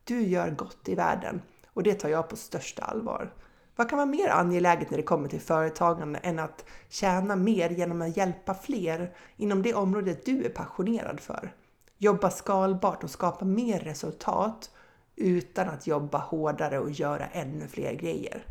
Du 0.05 0.23
gör 0.23 0.51
gott 0.51 0.89
i 0.89 0.95
världen 0.95 1.43
och 1.67 1.83
det 1.83 1.95
tar 1.95 2.09
jag 2.09 2.29
på 2.29 2.37
största 2.37 2.83
allvar. 2.83 3.33
Vad 3.81 3.89
kan 3.89 3.99
vara 3.99 4.07
mer 4.07 4.29
angeläget 4.29 4.91
när 4.91 4.97
det 4.97 5.03
kommer 5.03 5.29
till 5.29 5.41
företagande 5.41 6.19
än 6.19 6.39
att 6.39 6.65
tjäna 6.89 7.37
mer 7.37 7.71
genom 7.71 8.03
att 8.03 8.17
hjälpa 8.17 8.55
fler 8.55 9.13
inom 9.37 9.63
det 9.63 9.75
området 9.75 10.25
du 10.25 10.45
är 10.45 10.49
passionerad 10.49 11.21
för? 11.21 11.53
Jobba 11.99 12.31
skalbart 12.31 13.05
och 13.05 13.11
skapa 13.11 13.45
mer 13.45 13.81
resultat 13.81 14.71
utan 15.17 15.69
att 15.69 15.87
jobba 15.87 16.19
hårdare 16.19 16.79
och 16.79 16.91
göra 16.91 17.27
ännu 17.27 17.69
fler 17.69 17.95
grejer. 17.95 18.45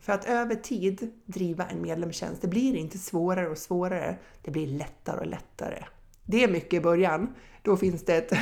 För 0.00 0.12
att 0.12 0.24
över 0.24 0.54
tid 0.54 1.12
driva 1.24 1.66
en 1.66 1.82
medlemstjänst, 1.82 2.42
det 2.42 2.48
blir 2.48 2.76
inte 2.76 2.98
svårare 2.98 3.48
och 3.48 3.58
svårare, 3.58 4.16
det 4.42 4.50
blir 4.50 4.66
lättare 4.66 5.20
och 5.20 5.26
lättare. 5.26 5.84
Det 6.24 6.44
är 6.44 6.48
mycket 6.48 6.74
i 6.74 6.80
början. 6.80 7.34
Då 7.62 7.76
finns 7.76 8.04
det 8.04 8.16
ett, 8.16 8.32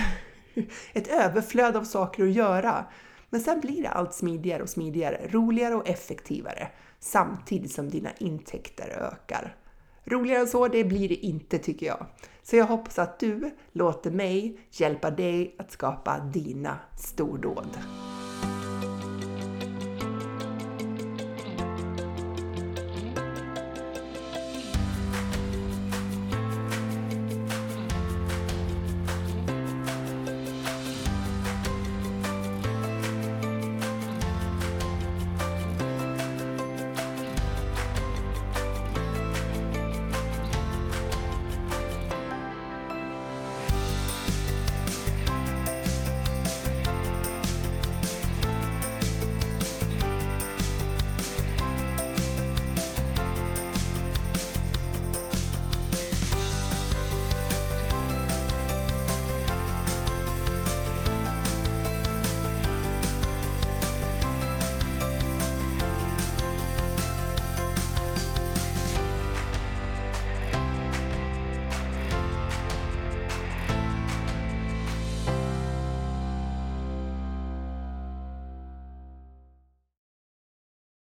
ett 0.93 1.09
överflöd 1.09 1.77
av 1.77 1.85
saker 1.85 2.25
att 2.25 2.33
göra. 2.33 2.85
Men 3.31 3.41
sen 3.41 3.61
blir 3.61 3.83
det 3.83 3.89
allt 3.89 4.15
smidigare 4.15 4.63
och 4.63 4.69
smidigare, 4.69 5.29
roligare 5.29 5.75
och 5.75 5.89
effektivare 5.89 6.69
samtidigt 6.99 7.73
som 7.73 7.91
dina 7.91 8.11
intäkter 8.19 8.89
ökar. 8.89 9.57
Roligare 10.05 10.41
än 10.41 10.49
så, 10.49 10.69
det 10.69 10.85
blir 10.85 11.09
det 11.09 11.15
inte 11.15 11.59
tycker 11.59 11.87
jag. 11.87 12.07
Så 12.43 12.57
jag 12.57 12.67
hoppas 12.67 12.99
att 12.99 13.21
du 13.21 13.51
låter 13.73 14.11
mig 14.11 14.61
hjälpa 14.71 15.11
dig 15.11 15.55
att 15.59 15.73
skapa 15.73 16.19
dina 16.19 16.79
stordåd. 16.97 17.79